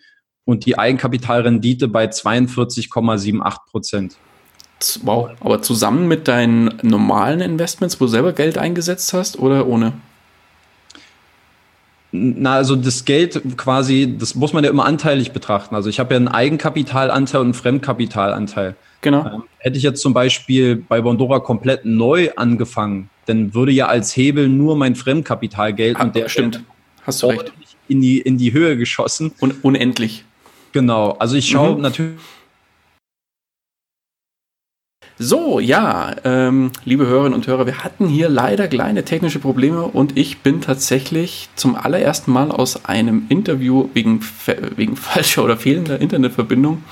[0.45, 4.17] und die Eigenkapitalrendite bei 42,78 Prozent.
[5.03, 9.95] Wow, aber zusammen mit deinen normalen Investments, wo du selber Geld eingesetzt hast oder ohne?
[12.13, 15.75] Na, also das Geld quasi, das muss man ja immer anteilig betrachten.
[15.75, 18.77] Also ich habe ja einen Eigenkapitalanteil und einen Fremdkapitalanteil.
[19.01, 19.27] Genau.
[19.27, 24.17] Ähm, hätte ich jetzt zum Beispiel bei Bondora komplett neu angefangen, dann würde ja als
[24.17, 26.01] Hebel nur mein Fremdkapital gelten.
[26.01, 26.63] Ah, und der stimmt.
[27.07, 27.53] Hast du recht.
[27.89, 29.33] In die, in die Höhe geschossen.
[29.39, 30.25] Und unendlich.
[30.73, 31.13] Genau.
[31.13, 31.83] Also ich schaue mhm.
[31.83, 32.21] natürlich.
[35.19, 40.19] So, ja, ähm, liebe Hörerinnen und Hörer, wir hatten hier leider kleine technische Probleme und
[40.19, 44.21] ich bin tatsächlich zum allerersten Mal aus einem Interview wegen,
[44.77, 46.85] wegen falscher oder fehlender Internetverbindung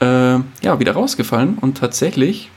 [0.00, 2.50] äh, ja, wieder rausgefallen und tatsächlich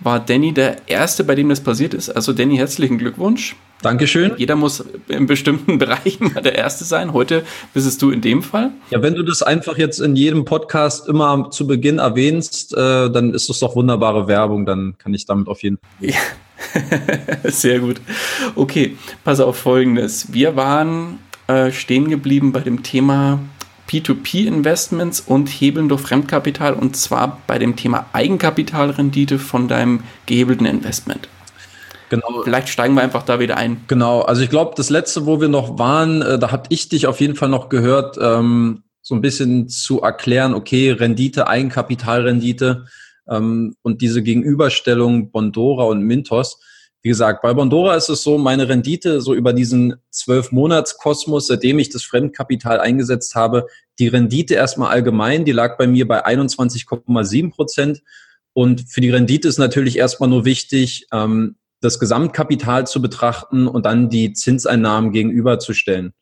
[0.00, 2.10] war Danny der Erste, bei dem das passiert ist.
[2.10, 3.56] Also Danny, herzlichen Glückwunsch.
[3.82, 4.32] Dankeschön.
[4.36, 7.12] Jeder muss in bestimmten Bereichen der Erste sein.
[7.12, 7.42] Heute
[7.74, 8.70] bist es du in dem Fall.
[8.90, 13.34] Ja, wenn du das einfach jetzt in jedem Podcast immer zu Beginn erwähnst, äh, dann
[13.34, 14.66] ist das doch wunderbare Werbung.
[14.66, 16.10] Dann kann ich damit auf jeden Fall.
[16.10, 16.16] Ja.
[17.50, 18.00] Sehr gut.
[18.54, 20.32] Okay, pass auf Folgendes.
[20.32, 21.18] Wir waren
[21.48, 23.40] äh, stehen geblieben bei dem Thema
[23.92, 31.28] P2P-Investments und Hebeln durch Fremdkapital und zwar bei dem Thema Eigenkapitalrendite von deinem gehebelten Investment.
[32.08, 32.42] Genau.
[32.42, 33.82] Vielleicht steigen wir einfach da wieder ein.
[33.88, 37.06] Genau, also ich glaube, das letzte, wo wir noch waren, äh, da habe ich dich
[37.06, 42.86] auf jeden Fall noch gehört, ähm, so ein bisschen zu erklären, okay, Rendite, Eigenkapitalrendite
[43.28, 46.60] ähm, und diese Gegenüberstellung Bondora und Mintos.
[47.02, 51.80] Wie gesagt, bei Bondora ist es so, meine Rendite so über diesen zwölf Monats-Kosmos, seitdem
[51.80, 53.66] ich das Fremdkapital eingesetzt habe,
[53.98, 58.02] die Rendite erstmal allgemein, die lag bei mir bei 21,7 Prozent.
[58.52, 63.84] Und für die Rendite ist natürlich erstmal nur wichtig, ähm, das Gesamtkapital zu betrachten und
[63.84, 66.12] dann die Zinseinnahmen gegenüberzustellen.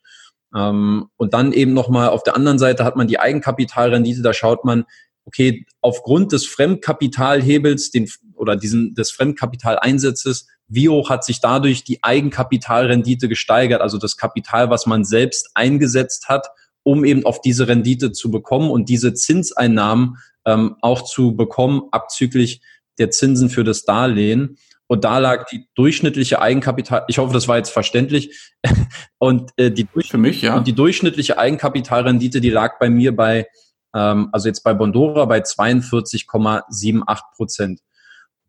[0.57, 4.64] Ähm, und dann eben nochmal auf der anderen Seite hat man die Eigenkapitalrendite, da schaut
[4.64, 4.85] man,
[5.26, 12.03] okay, aufgrund des Fremdkapitalhebels den, oder diesen, des Fremdkapitaleinsatzes, wie hoch hat sich dadurch die
[12.03, 16.47] Eigenkapitalrendite gesteigert, also das Kapital, was man selbst eingesetzt hat,
[16.85, 20.16] um eben auf diese Rendite zu bekommen und diese Zinseinnahmen
[20.47, 22.62] ähm, auch zu bekommen, abzüglich
[22.99, 24.57] der Zinsen für das Darlehen.
[24.87, 28.53] Und da lag die durchschnittliche Eigenkapital, ich hoffe, das war jetzt verständlich,
[29.18, 30.57] und äh, die, Für mich, ja.
[30.57, 33.47] und die durchschnittliche Eigenkapitalrendite, die lag bei mir bei,
[33.95, 37.81] ähm, also jetzt bei Bondora bei 42,78 Prozent.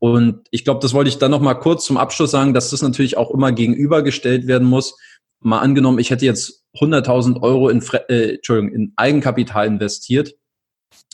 [0.04, 2.82] Und ich glaube, das wollte ich dann noch mal kurz zum Abschluss sagen, dass das
[2.82, 4.98] natürlich auch immer gegenübergestellt werden muss.
[5.42, 10.34] Mal angenommen, ich hätte jetzt 100.000 Euro in, äh, Entschuldigung, in Eigenkapital investiert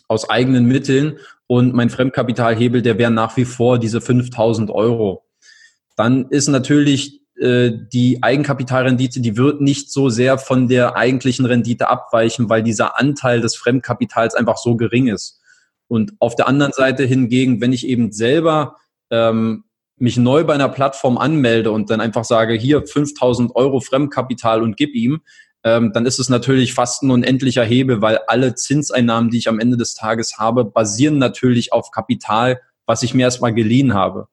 [0.08, 1.18] aus eigenen Mitteln
[1.48, 5.26] und mein Fremdkapitalhebel, der wäre nach wie vor diese 5000 Euro.
[5.98, 11.90] Dann ist natürlich äh, die Eigenkapitalrendite, die wird nicht so sehr von der eigentlichen Rendite
[11.90, 15.42] abweichen, weil dieser Anteil des Fremdkapitals einfach so gering ist.
[15.88, 18.76] Und auf der anderen Seite hingegen, wenn ich eben selber
[19.10, 19.64] ähm,
[19.98, 24.78] mich neu bei einer Plattform anmelde und dann einfach sage, hier 5000 Euro Fremdkapital und
[24.78, 25.22] gib ihm,
[25.64, 29.60] ähm, dann ist es natürlich fast ein unendlicher Hebel, weil alle Zinseinnahmen, die ich am
[29.60, 34.28] Ende des Tages habe, basieren natürlich auf Kapital, was ich mir erstmal geliehen habe.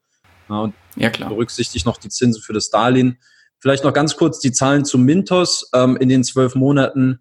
[0.49, 1.31] Ja, und ja, klar.
[1.31, 3.19] berücksichtigt noch die Zinsen für das Darlehen.
[3.59, 7.21] Vielleicht noch ganz kurz die Zahlen zu Mintos ähm, in den zwölf Monaten.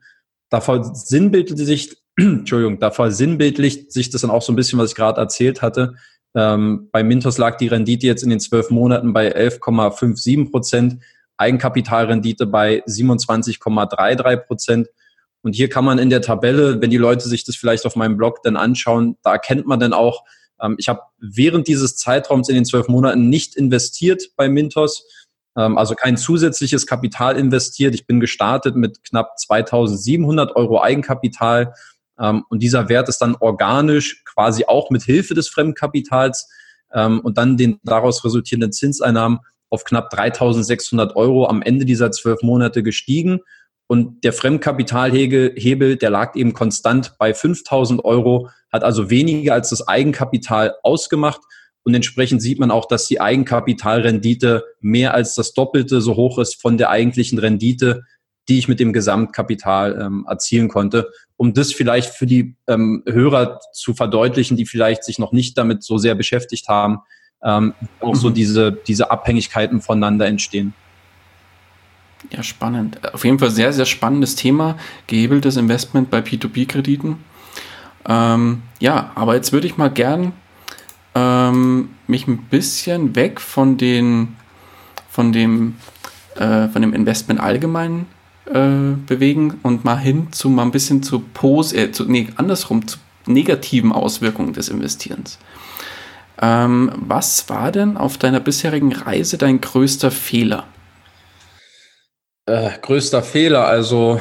[0.49, 4.95] Da versinnbildlicht sich, Entschuldigung, da versinnbildlicht sich das dann auch so ein bisschen, was ich
[4.95, 5.95] gerade erzählt hatte.
[6.35, 10.97] Ähm, bei Mintos lag die Rendite jetzt in den zwölf Monaten bei 11,57 Prozent.
[11.37, 14.87] Eigenkapitalrendite bei 27,33 Prozent.
[15.41, 18.17] Und hier kann man in der Tabelle, wenn die Leute sich das vielleicht auf meinem
[18.17, 20.23] Blog dann anschauen, da erkennt man dann auch,
[20.61, 25.05] ähm, ich habe während dieses Zeitraums in den zwölf Monaten nicht investiert bei Mintos,
[25.57, 27.93] ähm, also kein zusätzliches Kapital investiert.
[27.93, 31.73] Ich bin gestartet mit knapp 2700 Euro Eigenkapital.
[32.23, 36.49] Ähm, und dieser Wert ist dann organisch quasi auch mit Hilfe des Fremdkapitals
[36.93, 42.41] ähm, und dann den daraus resultierenden Zinseinnahmen auf knapp 3600 Euro am Ende dieser zwölf
[42.41, 43.39] Monate gestiegen.
[43.87, 49.87] Und der Fremdkapitalhebel, der lag eben konstant bei 5000 Euro, hat also weniger als das
[49.87, 51.41] Eigenkapital ausgemacht.
[51.83, 56.61] Und entsprechend sieht man auch, dass die Eigenkapitalrendite mehr als das Doppelte so hoch ist
[56.61, 58.03] von der eigentlichen Rendite,
[58.47, 61.11] die ich mit dem Gesamtkapital ähm, erzielen konnte.
[61.37, 65.83] Um das vielleicht für die ähm, Hörer zu verdeutlichen, die vielleicht sich noch nicht damit
[65.83, 66.99] so sehr beschäftigt haben,
[67.43, 70.73] ähm, auch so diese, diese Abhängigkeiten voneinander entstehen.
[72.31, 73.13] Ja, spannend.
[73.13, 74.77] Auf jeden Fall sehr, sehr spannendes Thema,
[75.07, 77.17] gehebeltes Investment bei P2P-Krediten.
[78.07, 80.33] Ähm, ja, aber jetzt würde ich mal gern
[81.15, 84.35] ähm, mich ein bisschen weg von den
[85.09, 85.75] von dem
[86.35, 88.07] äh, von dem Investment allgemein
[88.45, 92.87] äh, bewegen und mal hin zu mal ein bisschen zu Pos, äh, zu, nee, andersrum
[92.87, 95.39] zu negativen Auswirkungen des Investierens.
[96.41, 100.67] Ähm, was war denn auf deiner bisherigen Reise dein größter Fehler?
[102.45, 104.19] Äh, größter Fehler, also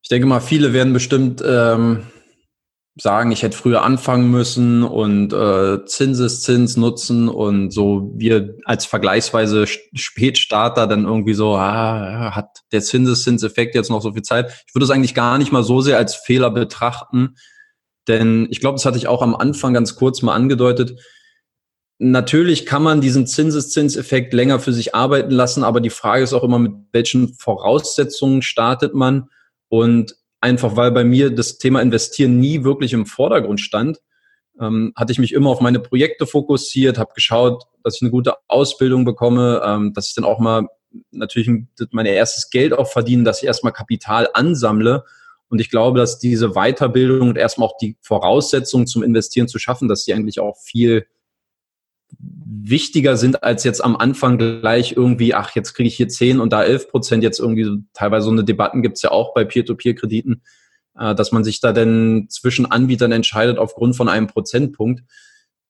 [0.00, 2.06] ich denke mal, viele werden bestimmt ähm,
[3.00, 9.66] sagen, ich hätte früher anfangen müssen und äh, Zinseszins nutzen und so wir als vergleichsweise
[9.66, 14.64] Spätstarter dann irgendwie so, ah, hat der Zinseszinseffekt jetzt noch so viel Zeit.
[14.66, 17.36] Ich würde es eigentlich gar nicht mal so sehr als Fehler betrachten,
[18.08, 20.98] denn ich glaube, das hatte ich auch am Anfang ganz kurz mal angedeutet.
[22.00, 26.44] Natürlich kann man diesen Zinseszinseffekt länger für sich arbeiten lassen, aber die Frage ist auch
[26.44, 29.28] immer, mit welchen Voraussetzungen startet man?
[29.68, 34.00] Und einfach weil bei mir das Thema Investieren nie wirklich im Vordergrund stand,
[34.60, 38.34] ähm, hatte ich mich immer auf meine Projekte fokussiert, habe geschaut, dass ich eine gute
[38.48, 40.68] Ausbildung bekomme, ähm, dass ich dann auch mal
[41.10, 41.50] natürlich
[41.90, 45.04] mein erstes Geld auch verdiene, dass ich erstmal Kapital ansammle.
[45.50, 49.88] Und ich glaube, dass diese Weiterbildung und erstmal auch die Voraussetzungen zum Investieren zu schaffen,
[49.88, 51.06] dass sie eigentlich auch viel
[52.18, 56.52] wichtiger sind als jetzt am Anfang gleich irgendwie, ach, jetzt kriege ich hier 10 und
[56.52, 59.44] da 11 Prozent, jetzt irgendwie so, teilweise so eine Debatten gibt es ja auch bei
[59.44, 60.42] Peer-to-Peer-Krediten,
[60.98, 65.02] äh, dass man sich da denn zwischen Anbietern entscheidet aufgrund von einem Prozentpunkt.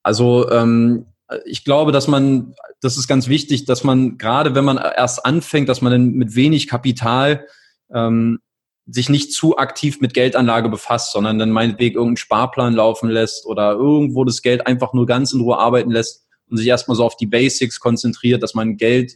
[0.02, 1.06] Also ähm,
[1.44, 5.68] ich glaube, dass man, das ist ganz wichtig, dass man gerade wenn man erst anfängt,
[5.68, 7.46] dass man dann mit wenig Kapital
[7.92, 8.38] ähm,
[8.86, 13.72] sich nicht zu aktiv mit Geldanlage befasst, sondern dann meinetwegen irgendeinen Sparplan laufen lässt oder
[13.72, 17.16] irgendwo das Geld einfach nur ganz in Ruhe arbeiten lässt und sich erstmal so auf
[17.16, 19.14] die Basics konzentriert, dass man Geld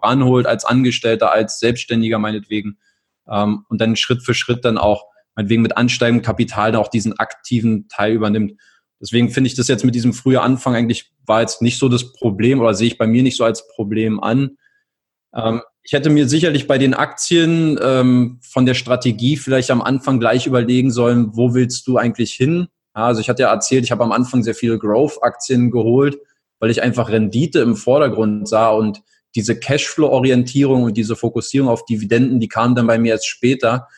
[0.00, 2.78] ranholt als Angestellter, als Selbstständiger meinetwegen
[3.28, 5.04] ähm, und dann Schritt für Schritt dann auch
[5.34, 8.54] meinetwegen mit ansteigendem Kapital dann auch diesen aktiven Teil übernimmt.
[9.00, 12.12] Deswegen finde ich das jetzt mit diesem frühen Anfang eigentlich war jetzt nicht so das
[12.12, 14.58] Problem oder sehe ich bei mir nicht so als Problem an.
[15.34, 20.20] Ähm, ich hätte mir sicherlich bei den Aktien ähm, von der Strategie vielleicht am Anfang
[20.20, 22.68] gleich überlegen sollen, wo willst du eigentlich hin?
[22.94, 26.18] Ja, also ich hatte ja erzählt, ich habe am Anfang sehr viele Growth-Aktien geholt,
[26.62, 29.02] weil ich einfach Rendite im Vordergrund sah und
[29.34, 33.88] diese Cashflow-Orientierung und diese Fokussierung auf Dividenden, die kam dann bei mir erst später.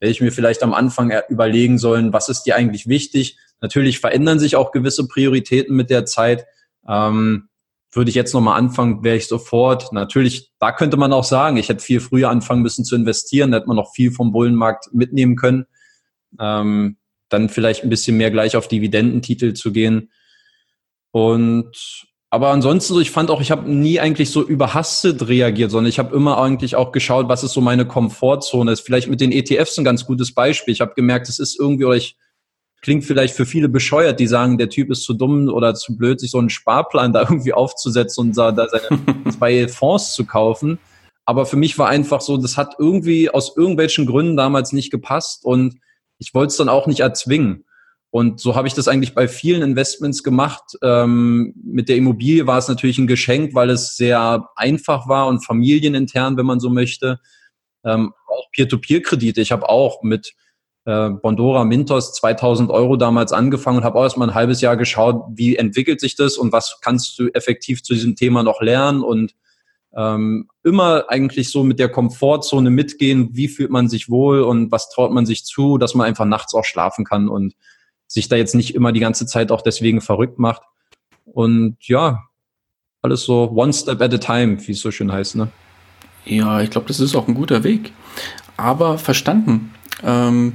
[0.00, 3.38] Hätte ich mir vielleicht am Anfang überlegen sollen, was ist dir eigentlich wichtig?
[3.62, 6.44] Natürlich verändern sich auch gewisse Prioritäten mit der Zeit.
[6.86, 7.48] Ähm,
[7.90, 9.90] würde ich jetzt nochmal anfangen, wäre ich sofort.
[9.94, 13.56] Natürlich, da könnte man auch sagen, ich hätte viel früher anfangen müssen zu investieren, da
[13.56, 15.64] hätte man noch viel vom Bullenmarkt mitnehmen können.
[16.38, 16.98] Ähm,
[17.30, 20.10] dann vielleicht ein bisschen mehr gleich auf Dividendentitel zu gehen.
[21.12, 25.98] Und aber ansonsten, ich fand auch, ich habe nie eigentlich so überhastet reagiert, sondern ich
[25.98, 28.82] habe immer eigentlich auch geschaut, was ist so meine Komfortzone ist.
[28.82, 30.72] Vielleicht mit den ETFs ein ganz gutes Beispiel.
[30.72, 32.16] Ich habe gemerkt, es ist irgendwie, oder ich
[32.82, 36.20] klingt vielleicht für viele bescheuert, die sagen, der Typ ist zu dumm oder zu blöd,
[36.20, 39.00] sich so einen Sparplan da irgendwie aufzusetzen und da seine
[39.36, 40.78] zwei Fonds zu kaufen.
[41.24, 45.44] Aber für mich war einfach so, das hat irgendwie aus irgendwelchen Gründen damals nicht gepasst
[45.44, 45.78] und
[46.18, 47.64] ich wollte es dann auch nicht erzwingen.
[48.10, 50.76] Und so habe ich das eigentlich bei vielen Investments gemacht.
[50.82, 55.44] Ähm, mit der Immobilie war es natürlich ein Geschenk, weil es sehr einfach war und
[55.44, 57.20] familienintern, wenn man so möchte.
[57.84, 59.40] Ähm, auch Peer-to-Peer-Kredite.
[59.40, 60.34] Ich habe auch mit
[60.86, 65.22] äh, Bondora Mintos 2000 Euro damals angefangen und habe auch erstmal ein halbes Jahr geschaut,
[65.34, 69.34] wie entwickelt sich das und was kannst du effektiv zu diesem Thema noch lernen und
[69.94, 74.88] ähm, immer eigentlich so mit der Komfortzone mitgehen, wie fühlt man sich wohl und was
[74.88, 77.54] traut man sich zu, dass man einfach nachts auch schlafen kann und
[78.10, 80.62] sich da jetzt nicht immer die ganze Zeit auch deswegen verrückt macht.
[81.24, 82.24] Und ja,
[83.02, 85.48] alles so one step at a time, wie es so schön heißt, ne?
[86.24, 87.92] Ja, ich glaube, das ist auch ein guter Weg.
[88.56, 89.72] Aber verstanden.
[90.02, 90.54] Ähm,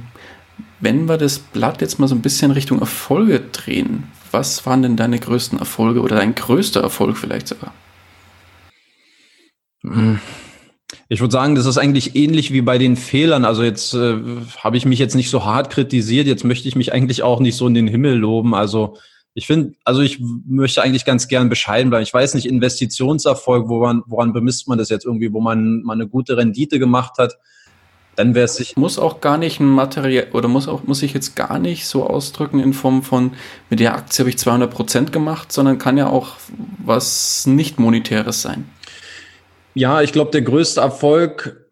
[0.80, 4.96] wenn wir das Blatt jetzt mal so ein bisschen Richtung Erfolge drehen, was waren denn
[4.96, 7.72] deine größten Erfolge oder dein größter Erfolg vielleicht sogar?
[9.82, 10.20] Hm.
[11.08, 13.44] Ich würde sagen, das ist eigentlich ähnlich wie bei den Fehlern.
[13.44, 14.18] Also jetzt äh,
[14.58, 16.26] habe ich mich jetzt nicht so hart kritisiert.
[16.26, 18.54] Jetzt möchte ich mich eigentlich auch nicht so in den Himmel loben.
[18.54, 18.96] Also
[19.34, 22.04] ich finde, also ich möchte eigentlich ganz gern bescheiden bleiben.
[22.04, 26.06] Ich weiß nicht, Investitionserfolg, woran, woran bemisst man das jetzt irgendwie, wo man mal eine
[26.06, 27.36] gute Rendite gemacht hat
[28.16, 28.76] dann wäre es sich.
[28.76, 32.06] Muss auch gar nicht ein Material oder muss auch, muss ich jetzt gar nicht so
[32.06, 33.32] ausdrücken in Form von,
[33.70, 36.36] mit der Aktie habe ich 200 Prozent gemacht, sondern kann ja auch
[36.78, 38.64] was nicht monetäres sein.
[39.76, 41.70] Ja, ich glaube, der größte Erfolg,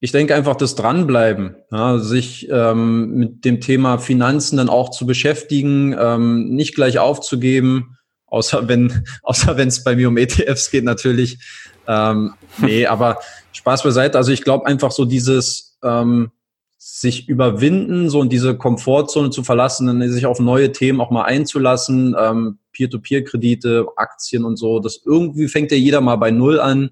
[0.00, 5.06] ich denke einfach das Dranbleiben, ja, sich ähm, mit dem Thema Finanzen dann auch zu
[5.06, 10.82] beschäftigen, ähm, nicht gleich aufzugeben, außer wenn, außer wenn es bei mir um ETFs geht
[10.82, 11.38] natürlich.
[11.86, 13.20] Ähm, nee, aber
[13.52, 14.18] Spaß beiseite.
[14.18, 16.32] Also ich glaube einfach so dieses ähm,
[16.78, 21.26] sich überwinden, so und diese Komfortzone zu verlassen, dann sich auf neue Themen auch mal
[21.26, 24.80] einzulassen, ähm, Peer-to-Peer-Kredite, Aktien und so.
[24.80, 26.90] Das irgendwie fängt ja jeder mal bei Null an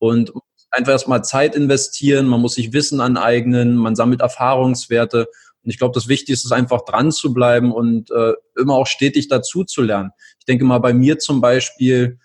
[0.00, 0.32] und
[0.70, 5.28] einfach erstmal Zeit investieren, man muss sich Wissen aneignen, man sammelt Erfahrungswerte.
[5.62, 9.28] Und ich glaube, das Wichtigste ist einfach dran zu bleiben und äh, immer auch stetig
[9.28, 10.10] dazu zu lernen.
[10.38, 12.18] Ich denke mal bei mir zum Beispiel,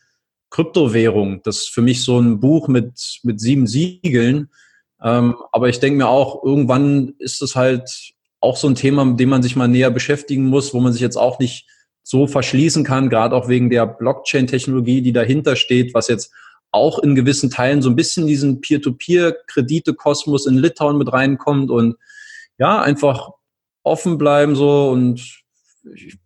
[0.52, 1.42] Kryptowährung.
[1.44, 4.50] Das ist für mich so ein Buch mit, mit sieben Siegeln.
[5.04, 9.20] Ähm, aber ich denke mir auch, irgendwann ist es halt auch so ein Thema, mit
[9.20, 11.68] dem man sich mal näher beschäftigen muss, wo man sich jetzt auch nicht
[12.04, 16.32] so verschließen kann, gerade auch wegen der Blockchain-Technologie, die dahinter steht, was jetzt
[16.76, 21.96] auch in gewissen Teilen so ein bisschen diesen Peer-to-Peer-Kredite-Kosmos in Litauen mit reinkommt und
[22.58, 23.32] ja, einfach
[23.84, 25.44] offen bleiben so und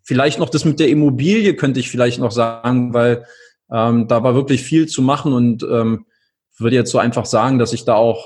[0.04, 3.26] vielleicht noch das mit der Immobilie könnte ich vielleicht noch sagen, weil
[3.72, 6.06] ähm, da war wirklich viel zu machen und ähm,
[6.58, 8.26] würde jetzt so einfach sagen, dass ich da auch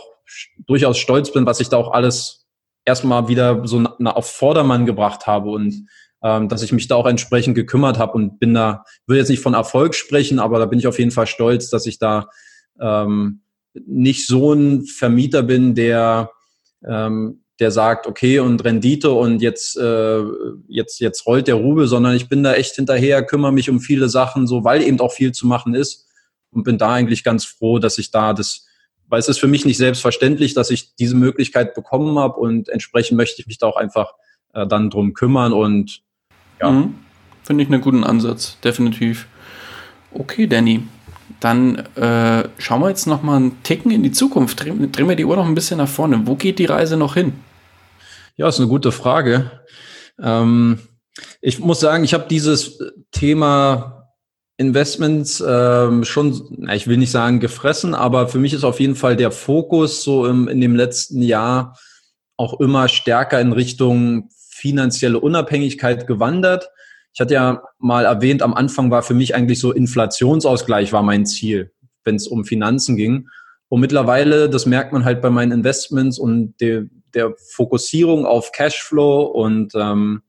[0.66, 2.46] durchaus stolz bin, was ich da auch alles
[2.86, 5.88] erstmal wieder so auf Vordermann gebracht habe und
[6.24, 9.42] ähm, dass ich mich da auch entsprechend gekümmert habe und bin da, will jetzt nicht
[9.42, 12.30] von Erfolg sprechen, aber da bin ich auf jeden Fall stolz, dass ich da
[12.80, 13.42] ähm,
[13.74, 16.32] nicht so ein Vermieter bin, der
[16.88, 20.24] ähm, der sagt, okay, und Rendite und jetzt, äh,
[20.68, 24.10] jetzt, jetzt rollt der Rubel, sondern ich bin da echt hinterher, kümmere mich um viele
[24.10, 26.08] Sachen, so weil eben auch viel zu machen ist
[26.52, 28.66] und bin da eigentlich ganz froh, dass ich da das,
[29.08, 33.18] weil es ist für mich nicht selbstverständlich, dass ich diese Möglichkeit bekommen habe und entsprechend
[33.18, 34.14] möchte ich mich da auch einfach
[34.54, 36.02] äh, dann drum kümmern und
[36.64, 36.72] ja.
[36.72, 36.96] Mhm.
[37.44, 39.28] Finde ich einen guten Ansatz, definitiv.
[40.14, 40.84] Okay, Danny,
[41.40, 44.64] dann äh, schauen wir jetzt noch mal einen Ticken in die Zukunft.
[44.64, 46.22] Drehen, drehen wir die Uhr noch ein bisschen nach vorne.
[46.26, 47.34] Wo geht die Reise noch hin?
[48.38, 49.52] Ja, ist eine gute Frage.
[50.22, 50.80] Ähm,
[51.42, 52.80] ich muss sagen, ich habe dieses
[53.12, 54.08] Thema
[54.58, 59.18] Investments ähm, schon, ich will nicht sagen gefressen, aber für mich ist auf jeden Fall
[59.18, 61.78] der Fokus so im, in dem letzten Jahr
[62.38, 64.30] auch immer stärker in Richtung
[64.64, 66.70] finanzielle Unabhängigkeit gewandert.
[67.14, 71.26] Ich hatte ja mal erwähnt, am Anfang war für mich eigentlich so Inflationsausgleich war mein
[71.26, 71.74] Ziel,
[72.06, 73.28] wenn es um Finanzen ging.
[73.68, 79.24] Und mittlerweile, das merkt man halt bei meinen Investments und der, der Fokussierung auf Cashflow
[79.24, 80.22] und ähm,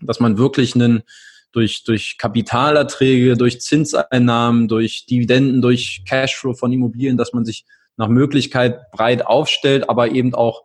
[0.00, 1.02] dass man wirklich einen
[1.50, 7.64] durch, durch Kapitalerträge, durch Zinseinnahmen, durch Dividenden, durch Cashflow von Immobilien, dass man sich
[7.96, 10.62] nach Möglichkeit breit aufstellt, aber eben auch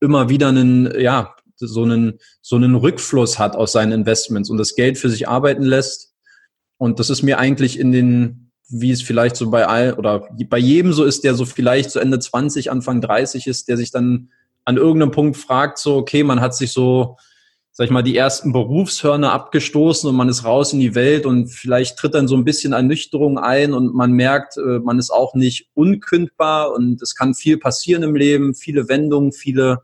[0.00, 4.74] immer wieder einen, ja, so einen, so einen Rückfluss hat aus seinen Investments und das
[4.74, 6.14] Geld für sich arbeiten lässt.
[6.78, 10.58] Und das ist mir eigentlich in den, wie es vielleicht so bei all oder bei
[10.58, 14.30] jedem so ist, der so vielleicht so Ende 20, Anfang 30 ist, der sich dann
[14.64, 17.16] an irgendeinem Punkt fragt, so, okay, man hat sich so
[17.74, 21.48] sag ich mal, die ersten Berufshörner abgestoßen und man ist raus in die Welt und
[21.48, 25.34] vielleicht tritt dann so ein bisschen Ernüchterung ein und man merkt, äh, man ist auch
[25.34, 29.78] nicht unkündbar und es kann viel passieren im Leben, viele Wendungen, viele,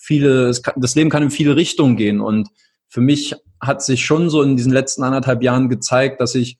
[0.00, 2.48] viele, das Leben kann in viele Richtungen gehen und
[2.88, 6.58] für mich hat sich schon so in diesen letzten anderthalb Jahren gezeigt, dass ich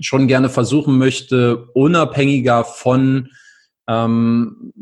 [0.00, 3.28] schon gerne versuchen möchte, unabhängiger von
[3.86, 4.72] ähm,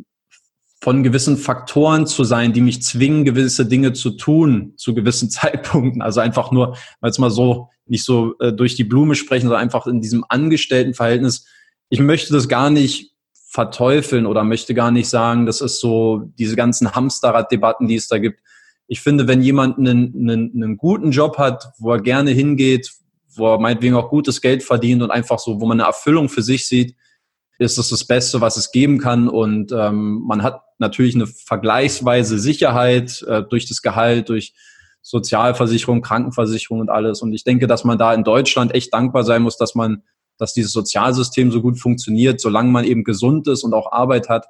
[0.80, 6.00] von gewissen Faktoren zu sein, die mich zwingen, gewisse Dinge zu tun zu gewissen Zeitpunkten.
[6.00, 9.62] Also einfach nur, weil es mal so nicht so äh, durch die Blume sprechen, sondern
[9.62, 11.46] einfach in diesem Angestelltenverhältnis.
[11.88, 13.15] Ich möchte das gar nicht
[13.56, 18.18] verteufeln oder möchte gar nicht sagen, das ist so diese ganzen Hamsterrad-Debatten, die es da
[18.18, 18.40] gibt.
[18.86, 22.92] Ich finde, wenn jemand einen, einen, einen guten Job hat, wo er gerne hingeht,
[23.34, 26.42] wo er meinetwegen auch gutes Geld verdient und einfach so, wo man eine Erfüllung für
[26.42, 26.96] sich sieht,
[27.58, 29.26] ist es das Beste, was es geben kann.
[29.26, 34.52] Und ähm, man hat natürlich eine vergleichsweise Sicherheit äh, durch das Gehalt, durch
[35.00, 37.22] Sozialversicherung, Krankenversicherung und alles.
[37.22, 40.02] Und ich denke, dass man da in Deutschland echt dankbar sein muss, dass man,
[40.38, 44.46] dass dieses Sozialsystem so gut funktioniert, solange man eben gesund ist und auch Arbeit hat.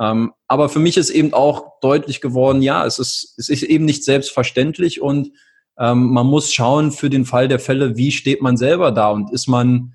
[0.00, 3.84] Ähm, aber für mich ist eben auch deutlich geworden, ja, es ist, es ist eben
[3.84, 5.30] nicht selbstverständlich und
[5.78, 9.32] ähm, man muss schauen für den Fall der Fälle, wie steht man selber da und
[9.32, 9.94] ist man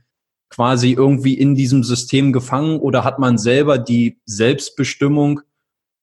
[0.50, 5.42] quasi irgendwie in diesem System gefangen oder hat man selber die Selbstbestimmung,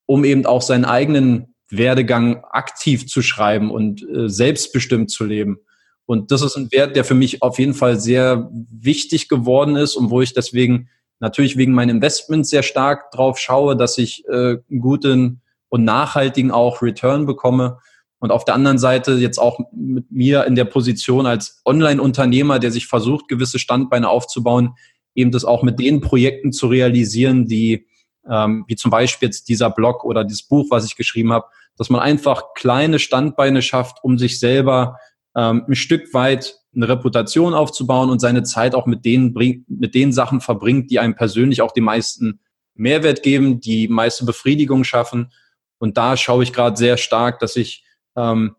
[0.06, 5.58] um eben auch seinen eigenen Werdegang aktiv zu schreiben und äh, selbstbestimmt zu leben?
[6.06, 9.96] Und das ist ein Wert, der für mich auf jeden Fall sehr wichtig geworden ist
[9.96, 10.88] und wo ich deswegen
[11.20, 16.50] natürlich wegen meinen Investments sehr stark drauf schaue, dass ich äh, einen guten und nachhaltigen
[16.50, 17.78] auch Return bekomme.
[18.18, 22.70] Und auf der anderen Seite jetzt auch mit mir in der Position als Online-Unternehmer, der
[22.70, 24.76] sich versucht, gewisse Standbeine aufzubauen,
[25.14, 27.86] eben das auch mit den Projekten zu realisieren, die,
[28.28, 31.46] ähm, wie zum Beispiel jetzt dieser Blog oder dieses Buch, was ich geschrieben habe,
[31.76, 34.96] dass man einfach kleine Standbeine schafft, um sich selber
[35.36, 39.34] ähm, ein Stück weit eine Reputation aufzubauen und seine Zeit auch mit denen,
[39.68, 42.40] mit den Sachen verbringt, die einem persönlich auch den meisten
[42.74, 45.32] Mehrwert geben, die meiste Befriedigung schaffen.
[45.78, 47.84] Und da schaue ich gerade sehr stark, dass ich
[48.16, 48.56] ähm,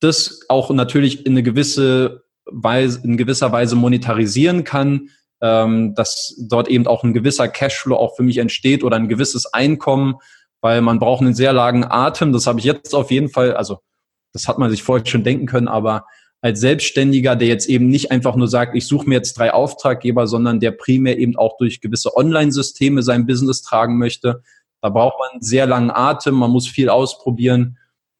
[0.00, 6.68] das auch natürlich in eine gewisse Weise, in gewisser Weise monetarisieren kann, ähm, dass dort
[6.68, 10.16] eben auch ein gewisser Cashflow auch für mich entsteht oder ein gewisses Einkommen,
[10.60, 12.32] weil man braucht einen sehr langen Atem.
[12.32, 13.80] Das habe ich jetzt auf jeden Fall, also
[14.38, 16.06] das hat man sich vorher schon denken können, aber
[16.40, 20.28] als Selbstständiger, der jetzt eben nicht einfach nur sagt, ich suche mir jetzt drei Auftraggeber,
[20.28, 24.42] sondern der primär eben auch durch gewisse Online-Systeme sein Business tragen möchte,
[24.80, 27.76] da braucht man einen sehr langen Atem, man muss viel ausprobieren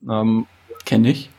[0.09, 0.47] ähm,
[0.85, 1.31] Kenne ich.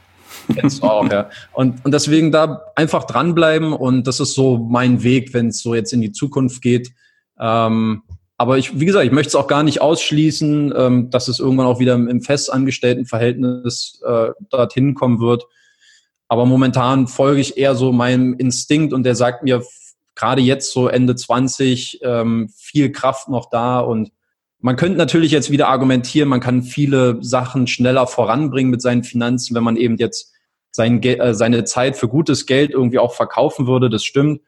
[0.53, 1.30] Kennst du auch, ja.
[1.53, 5.73] Und, und deswegen da einfach dranbleiben und das ist so mein Weg, wenn es so
[5.73, 6.91] jetzt in die Zukunft geht.
[7.39, 8.03] Ähm,
[8.39, 11.65] aber ich, wie gesagt, ich möchte es auch gar nicht ausschließen, ähm, dass es irgendwann
[11.65, 15.43] auch wieder im, im festangestellten Verhältnis äh, dorthin kommen wird.
[16.29, 19.61] Aber momentan folge ich eher so meinem Instinkt und der sagt mir
[20.15, 24.13] gerade jetzt so Ende 20 ähm, viel Kraft noch da und
[24.61, 29.53] man könnte natürlich jetzt wieder argumentieren, man kann viele Sachen schneller voranbringen mit seinen Finanzen,
[29.53, 30.33] wenn man eben jetzt
[30.71, 33.89] sein, äh, seine Zeit für gutes Geld irgendwie auch verkaufen würde.
[33.89, 34.41] Das stimmt.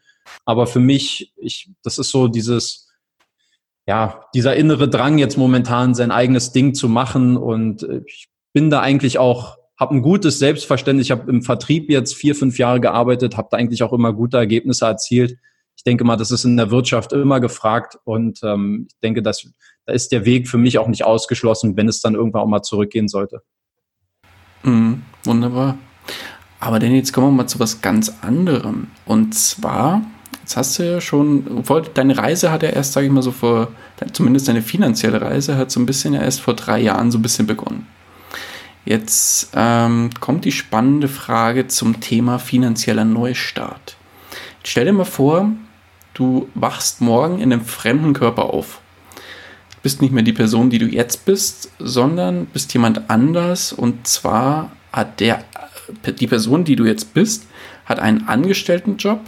[0.46, 2.91] Aber für mich, ich, das ist so dieses,
[3.92, 7.36] ja, dieser innere Drang jetzt momentan sein eigenes Ding zu machen.
[7.36, 11.08] Und äh, ich bin da eigentlich auch, habe ein gutes Selbstverständnis.
[11.08, 14.38] Ich habe im Vertrieb jetzt vier, fünf Jahre gearbeitet, habe da eigentlich auch immer gute
[14.38, 15.38] Ergebnisse erzielt.
[15.76, 19.46] Ich denke mal, das ist in der Wirtschaft immer gefragt und ähm, ich denke, dass
[19.86, 22.62] da ist der Weg für mich auch nicht ausgeschlossen, wenn es dann irgendwann auch mal
[22.62, 23.42] zurückgehen sollte.
[24.64, 25.78] Mhm, wunderbar.
[26.62, 28.88] Aber denn jetzt kommen wir mal zu was ganz anderem.
[29.06, 30.02] Und zwar,
[30.52, 33.32] jetzt hast du ja schon, obwohl deine Reise hat ja erst, sage ich mal so
[33.32, 33.70] vor,
[34.12, 37.22] zumindest deine finanzielle Reise hat so ein bisschen ja erst vor drei Jahren so ein
[37.22, 37.88] bisschen begonnen.
[38.84, 43.96] Jetzt ähm, kommt die spannende Frage zum Thema finanzieller Neustart.
[44.64, 45.52] Stell dir mal vor,
[46.16, 48.82] du wachst morgen in einem fremden Körper auf.
[49.16, 53.72] Du bist nicht mehr die Person, die du jetzt bist, sondern bist jemand anders.
[53.72, 55.46] Und zwar hat der,
[56.20, 57.48] die Person, die du jetzt bist,
[57.86, 59.22] hat einen Angestelltenjob,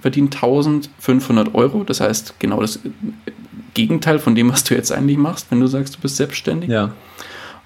[0.00, 1.84] verdient 1500 Euro.
[1.84, 2.80] Das heißt, genau das
[3.74, 6.70] Gegenteil von dem, was du jetzt eigentlich machst, wenn du sagst, du bist selbstständig.
[6.70, 6.92] Ja.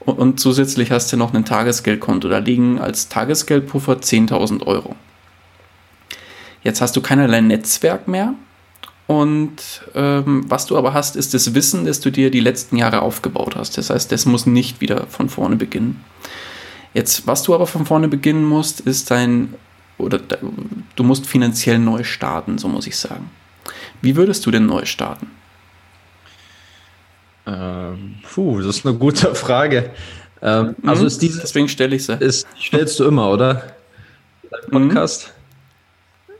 [0.00, 2.28] Und, und zusätzlich hast du noch ein Tagesgeldkonto.
[2.28, 4.96] Da liegen als Tagesgeldpuffer 10.000 Euro.
[6.62, 8.34] Jetzt hast du keinerlei Netzwerk mehr.
[9.06, 13.00] Und ähm, was du aber hast, ist das Wissen, das du dir die letzten Jahre
[13.00, 13.78] aufgebaut hast.
[13.78, 16.04] Das heißt, das muss nicht wieder von vorne beginnen.
[16.92, 19.54] Jetzt, was du aber von vorne beginnen musst, ist dein,
[19.98, 20.18] oder
[20.96, 23.30] du musst finanziell neu starten, so muss ich sagen.
[24.00, 25.30] Wie würdest du denn neu starten?
[27.46, 29.90] Ähm, puh, das ist eine gute Frage.
[30.40, 32.14] Ähm, mhm, also ist diese, deswegen stelle ich sie.
[32.14, 33.74] Ist, stellst du immer, oder?
[34.50, 35.32] Dein Podcast?
[36.28, 36.34] Mhm.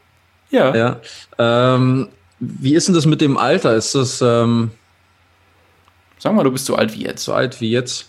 [0.51, 0.75] Ja.
[0.75, 1.01] ja.
[1.39, 2.09] Ähm,
[2.41, 3.75] wie ist denn das mit dem Alter?
[3.75, 4.23] Ist das.
[4.23, 4.71] Ähm,
[6.19, 7.25] Sag mal, du bist so alt wie jetzt.
[7.25, 8.09] So alt wie jetzt.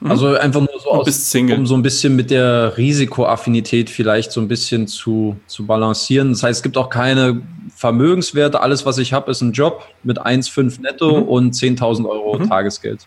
[0.00, 0.10] Mhm.
[0.10, 4.48] Also einfach nur so aus, um so ein bisschen mit der Risikoaffinität vielleicht so ein
[4.48, 6.30] bisschen zu, zu balancieren.
[6.32, 7.42] Das heißt, es gibt auch keine
[7.74, 8.60] Vermögenswerte.
[8.60, 11.28] Alles, was ich habe, ist ein Job mit 1,5 netto mhm.
[11.28, 12.48] und 10.000 Euro mhm.
[12.48, 13.06] Tagesgeld.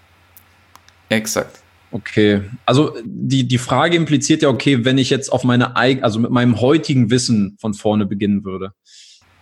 [1.10, 1.62] Exakt.
[1.92, 6.20] Okay, also die, die Frage impliziert ja, okay, wenn ich jetzt auf meine eigene, also
[6.20, 8.74] mit meinem heutigen Wissen von vorne beginnen würde.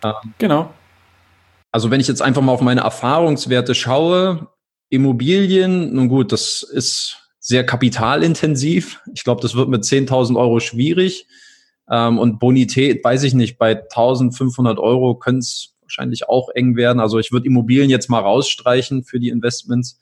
[0.02, 0.74] Ähm, genau.
[1.74, 4.48] Also wenn ich jetzt einfach mal auf meine Erfahrungswerte schaue,
[4.90, 9.00] Immobilien, nun gut, das ist sehr kapitalintensiv.
[9.14, 11.28] Ich glaube, das wird mit 10.000 Euro schwierig.
[11.90, 17.00] Ähm, und Bonität, weiß ich nicht, bei 1.500 Euro könnte es wahrscheinlich auch eng werden.
[17.00, 19.98] Also ich würde Immobilien jetzt mal rausstreichen für die Investments.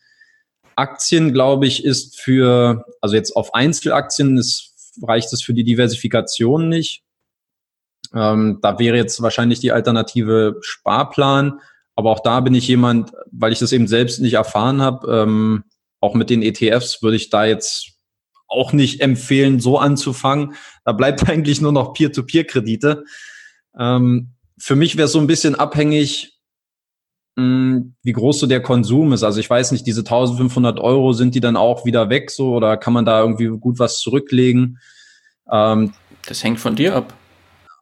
[0.76, 4.74] Aktien, glaube ich, ist für, also jetzt auf Einzelaktien ist,
[5.04, 7.04] reicht es für die Diversifikation nicht.
[8.16, 11.60] Ähm, da wäre jetzt wahrscheinlich die Alternative Sparplan.
[11.96, 15.64] Aber auch da bin ich jemand, weil ich das eben selbst nicht erfahren habe, ähm,
[16.00, 17.96] auch mit den ETFs würde ich da jetzt
[18.48, 20.56] auch nicht empfehlen, so anzufangen.
[20.84, 23.04] Da bleibt eigentlich nur noch Peer-to-Peer-Kredite.
[23.78, 26.38] Ähm, für mich wäre es so ein bisschen abhängig,
[27.36, 29.24] mh, hm, wie groß so der Konsum ist.
[29.24, 32.78] Also ich weiß nicht, diese 1500 Euro, sind die dann auch wieder weg so oder
[32.78, 34.80] kann man da irgendwie gut was zurücklegen?
[35.52, 35.94] Ähm,
[36.28, 37.14] das hängt von dir ab.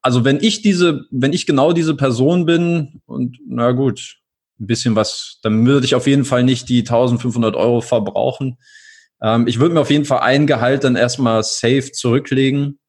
[0.02, 4.18] Also wenn ich diese, wenn ich genau diese Person bin und na gut,
[4.60, 8.58] ein bisschen was, dann würde ich auf jeden Fall nicht die 1500 Euro verbrauchen.
[9.22, 12.80] Ähm, ich würde mir auf jeden Fall ein Gehalt dann erstmal safe zurücklegen,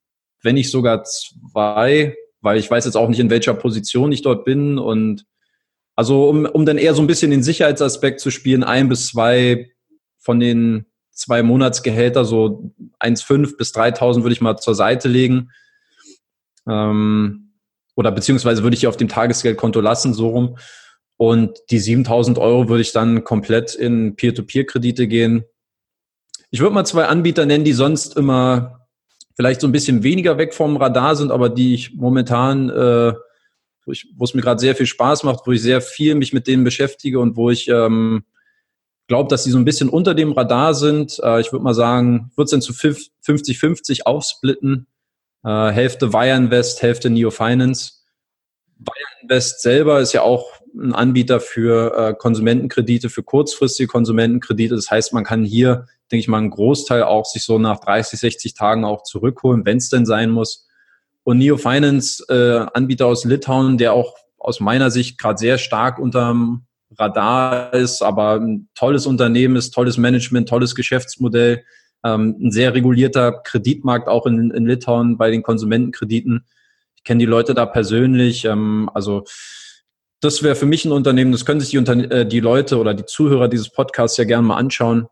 [0.42, 4.44] wenn nicht sogar zwei, weil ich weiß jetzt auch nicht, in welcher Position ich dort
[4.44, 5.24] bin und
[5.96, 9.70] also um, um dann eher so ein bisschen den Sicherheitsaspekt zu spielen, ein bis zwei
[10.18, 15.50] von den zwei Monatsgehälter, so 1,5 bis 3.000 würde ich mal zur Seite legen.
[16.68, 17.52] Ähm,
[17.94, 20.58] oder beziehungsweise würde ich auf dem Tagesgeldkonto lassen, so rum.
[21.28, 25.44] Und die 7000 Euro würde ich dann komplett in Peer-to-Peer-Kredite gehen.
[26.50, 28.86] Ich würde mal zwei Anbieter nennen, die sonst immer
[29.36, 33.14] vielleicht so ein bisschen weniger weg vom Radar sind, aber die ich momentan, äh,
[33.84, 36.32] wo, ich, wo es mir gerade sehr viel Spaß macht, wo ich sehr viel mich
[36.32, 38.24] mit denen beschäftige und wo ich ähm,
[39.08, 41.18] glaube, dass die so ein bisschen unter dem Radar sind.
[41.22, 44.86] Äh, ich würde mal sagen, würde es dann zu 50-50 aufsplitten.
[45.42, 47.94] Äh, Hälfte Wire Invest, Hälfte Neo Finance.
[48.78, 50.46] Wire Invest selber ist ja auch
[50.76, 54.74] ein Anbieter für äh, Konsumentenkredite, für kurzfristige Konsumentenkredite.
[54.74, 58.18] Das heißt, man kann hier, denke ich mal, einen Großteil auch sich so nach 30,
[58.18, 60.66] 60 Tagen auch zurückholen, wenn es denn sein muss.
[61.22, 65.98] Und Neo Finance, äh, Anbieter aus Litauen, der auch aus meiner Sicht gerade sehr stark
[65.98, 66.66] unterm
[66.98, 71.64] Radar ist, aber ein tolles Unternehmen ist, tolles Management, tolles Geschäftsmodell,
[72.04, 76.44] ähm, ein sehr regulierter Kreditmarkt auch in, in Litauen bei den Konsumentenkrediten.
[76.96, 79.24] Ich kenne die Leute da persönlich, ähm, also
[80.24, 82.94] das wäre für mich ein Unternehmen, das können sich die, Unter äh, die Leute oder
[82.94, 85.06] die Zuhörer dieses Podcasts ja gerne mal anschauen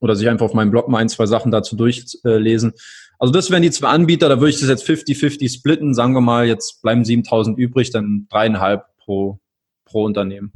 [0.00, 2.72] oder sich einfach auf meinem Blog mal ein, zwei Sachen dazu durchlesen.
[3.18, 6.20] Also das wären die zwei Anbieter, da würde ich das jetzt 50-50 splitten, sagen wir
[6.20, 9.38] mal, jetzt bleiben 7000 übrig, dann dreieinhalb pro,
[9.84, 10.52] pro Unternehmen.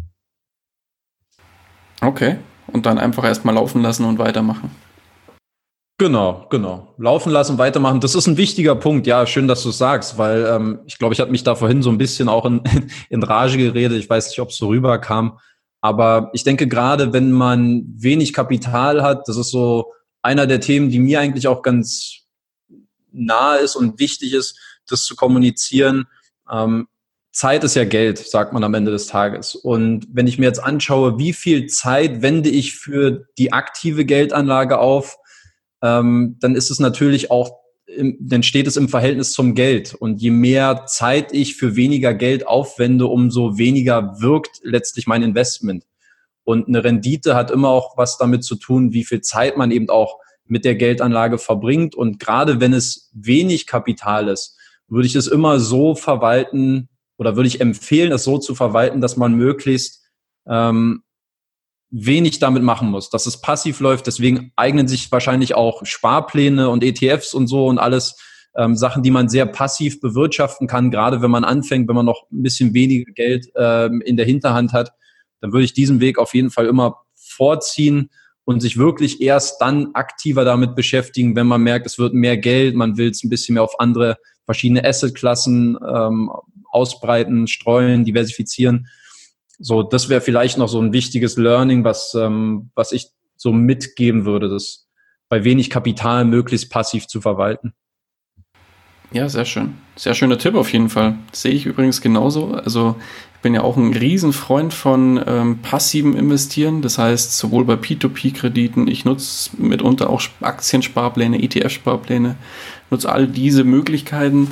[2.02, 4.70] Okay, und dann einfach erstmal laufen lassen und weitermachen.
[6.00, 6.94] Genau, genau.
[6.96, 8.00] Laufen lassen, weitermachen.
[8.00, 9.06] Das ist ein wichtiger Punkt.
[9.06, 11.82] Ja, schön, dass du es sagst, weil ähm, ich glaube, ich hatte mich da vorhin
[11.82, 12.62] so ein bisschen auch in,
[13.10, 13.98] in Rage geredet.
[13.98, 15.38] Ich weiß nicht, ob es so rüberkam.
[15.82, 19.92] Aber ich denke, gerade wenn man wenig Kapital hat, das ist so
[20.22, 22.20] einer der Themen, die mir eigentlich auch ganz
[23.12, 26.06] nahe ist und wichtig ist, das zu kommunizieren.
[26.50, 26.88] Ähm,
[27.30, 29.54] Zeit ist ja Geld, sagt man am Ende des Tages.
[29.54, 34.78] Und wenn ich mir jetzt anschaue, wie viel Zeit wende ich für die aktive Geldanlage
[34.78, 35.18] auf,
[35.82, 37.60] ähm, dann ist es natürlich auch
[38.18, 39.94] dann steht es im Verhältnis zum Geld.
[39.94, 45.84] Und je mehr Zeit ich für weniger Geld aufwende, umso weniger wirkt letztlich mein Investment.
[46.44, 49.88] Und eine Rendite hat immer auch was damit zu tun, wie viel Zeit man eben
[49.88, 51.94] auch mit der Geldanlage verbringt.
[51.94, 54.56] Und gerade wenn es wenig Kapital ist,
[54.88, 59.16] würde ich es immer so verwalten oder würde ich empfehlen, es so zu verwalten, dass
[59.16, 60.04] man möglichst
[60.48, 61.02] ähm,
[61.90, 64.06] wenig damit machen muss, dass es passiv läuft.
[64.06, 68.16] Deswegen eignen sich wahrscheinlich auch Sparpläne und ETFs und so und alles
[68.56, 72.24] ähm, Sachen, die man sehr passiv bewirtschaften kann, gerade wenn man anfängt, wenn man noch
[72.30, 74.92] ein bisschen weniger Geld ähm, in der Hinterhand hat,
[75.40, 78.10] dann würde ich diesen Weg auf jeden Fall immer vorziehen
[78.44, 82.74] und sich wirklich erst dann aktiver damit beschäftigen, wenn man merkt, es wird mehr Geld,
[82.74, 86.30] man will es ein bisschen mehr auf andere verschiedene Assetklassen ähm,
[86.70, 88.88] ausbreiten, streuen, diversifizieren
[89.60, 94.24] so, das wäre vielleicht noch so ein wichtiges Learning, was, ähm, was ich so mitgeben
[94.24, 94.88] würde, das
[95.28, 97.74] bei wenig Kapital möglichst passiv zu verwalten.
[99.12, 99.74] Ja, sehr schön.
[99.96, 101.16] Sehr schöner Tipp auf jeden Fall.
[101.30, 102.54] Das sehe ich übrigens genauso.
[102.54, 102.96] Also
[103.34, 106.80] ich bin ja auch ein Riesenfreund von ähm, passivem Investieren.
[106.80, 112.36] Das heißt, sowohl bei P2P-Krediten, ich nutze mitunter auch Aktiensparpläne, ETF-Sparpläne,
[112.90, 114.48] nutze all diese Möglichkeiten,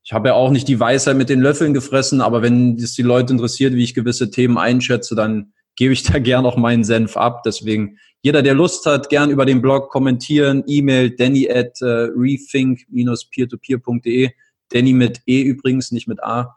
[0.05, 3.03] ich habe ja auch nicht die Weisheit mit den Löffeln gefressen, aber wenn es die
[3.03, 7.17] Leute interessiert, wie ich gewisse Themen einschätze, dann gebe ich da gern auch meinen Senf
[7.17, 7.45] ab.
[7.45, 14.31] Deswegen jeder, der Lust hat, gern über den Blog kommentieren, E-Mail danny at uh, rethink-peertopeer.de.
[14.69, 16.55] Danny mit E übrigens, nicht mit A.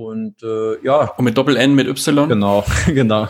[0.00, 1.12] Und äh, ja.
[1.16, 2.28] Und mit Doppel-N, mit Y?
[2.28, 3.28] Genau, genau.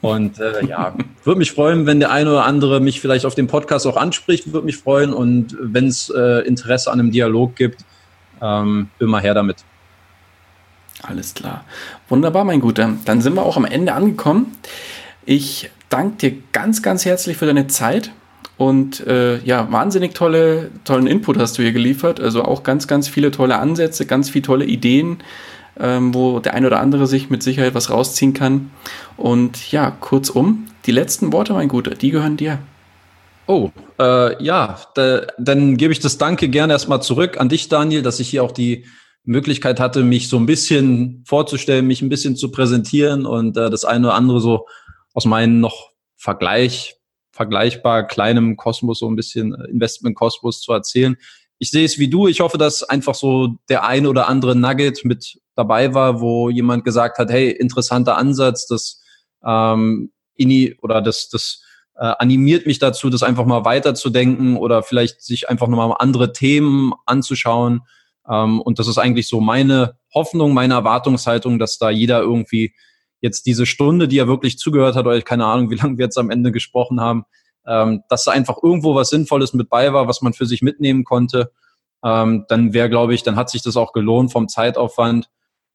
[0.00, 0.94] Und äh, ja,
[1.24, 4.52] würde mich freuen, wenn der eine oder andere mich vielleicht auf dem Podcast auch anspricht,
[4.52, 5.12] würde mich freuen.
[5.12, 7.84] Und wenn es äh, Interesse an einem Dialog gibt,
[8.42, 9.58] ähm, immer her damit.
[11.02, 11.64] Alles klar.
[12.08, 12.94] Wunderbar, mein Guter.
[13.04, 14.56] Dann sind wir auch am Ende angekommen.
[15.26, 18.10] Ich danke dir ganz, ganz herzlich für deine Zeit.
[18.56, 22.20] Und äh, ja, wahnsinnig tolle, tollen Input hast du hier geliefert.
[22.20, 25.22] Also auch ganz, ganz viele tolle Ansätze, ganz viele tolle Ideen
[25.80, 28.70] ähm, wo der ein oder andere sich mit Sicherheit was rausziehen kann.
[29.16, 32.58] Und ja, kurzum, die letzten Worte, mein Guter, die gehören dir.
[33.46, 38.02] Oh, äh, ja, da, dann gebe ich das Danke gerne erstmal zurück an dich, Daniel,
[38.02, 38.86] dass ich hier auch die
[39.24, 43.84] Möglichkeit hatte, mich so ein bisschen vorzustellen, mich ein bisschen zu präsentieren und äh, das
[43.84, 44.66] eine oder andere so
[45.14, 46.96] aus meinem noch Vergleich,
[47.32, 51.16] vergleichbar kleinem Kosmos, so ein bisschen äh, Investment-Kosmos zu erzählen.
[51.58, 52.28] Ich sehe es wie du.
[52.28, 56.84] Ich hoffe, dass einfach so der ein oder andere Nugget mit dabei war, wo jemand
[56.84, 59.02] gesagt hat, hey, interessanter Ansatz, das
[59.44, 61.62] ähm, ini oder das, das
[61.96, 66.92] äh, animiert mich dazu, das einfach mal weiterzudenken oder vielleicht sich einfach nochmal andere Themen
[67.06, 67.82] anzuschauen.
[68.28, 72.74] Ähm, und das ist eigentlich so meine Hoffnung, meine Erwartungshaltung, dass da jeder irgendwie
[73.20, 76.06] jetzt diese Stunde, die er wirklich zugehört hat, oder ich keine Ahnung, wie lange wir
[76.06, 77.24] jetzt am Ende gesprochen haben,
[77.66, 81.04] ähm, dass da einfach irgendwo was Sinnvolles mit bei war, was man für sich mitnehmen
[81.04, 81.52] konnte.
[82.02, 85.28] Ähm, dann wäre, glaube ich, dann hat sich das auch gelohnt vom Zeitaufwand.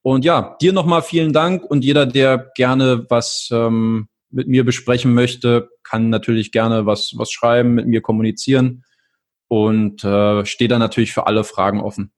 [0.05, 5.15] Und ja, dir nochmal vielen Dank und jeder, der gerne was ähm, mit mir besprechen
[5.15, 8.83] möchte, kann natürlich gerne was, was schreiben, mit mir kommunizieren
[9.47, 12.11] und äh, stehe dann natürlich für alle Fragen offen.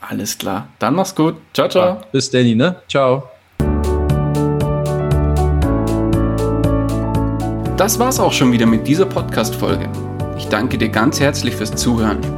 [0.00, 0.66] Alles klar.
[0.80, 1.36] Dann mach's gut.
[1.54, 1.86] Ciao, ciao.
[1.86, 2.82] Ja, bis Danny, ne?
[2.88, 3.30] Ciao.
[7.76, 9.88] Das war's auch schon wieder mit dieser Podcast-Folge.
[10.36, 12.37] Ich danke dir ganz herzlich fürs Zuhören.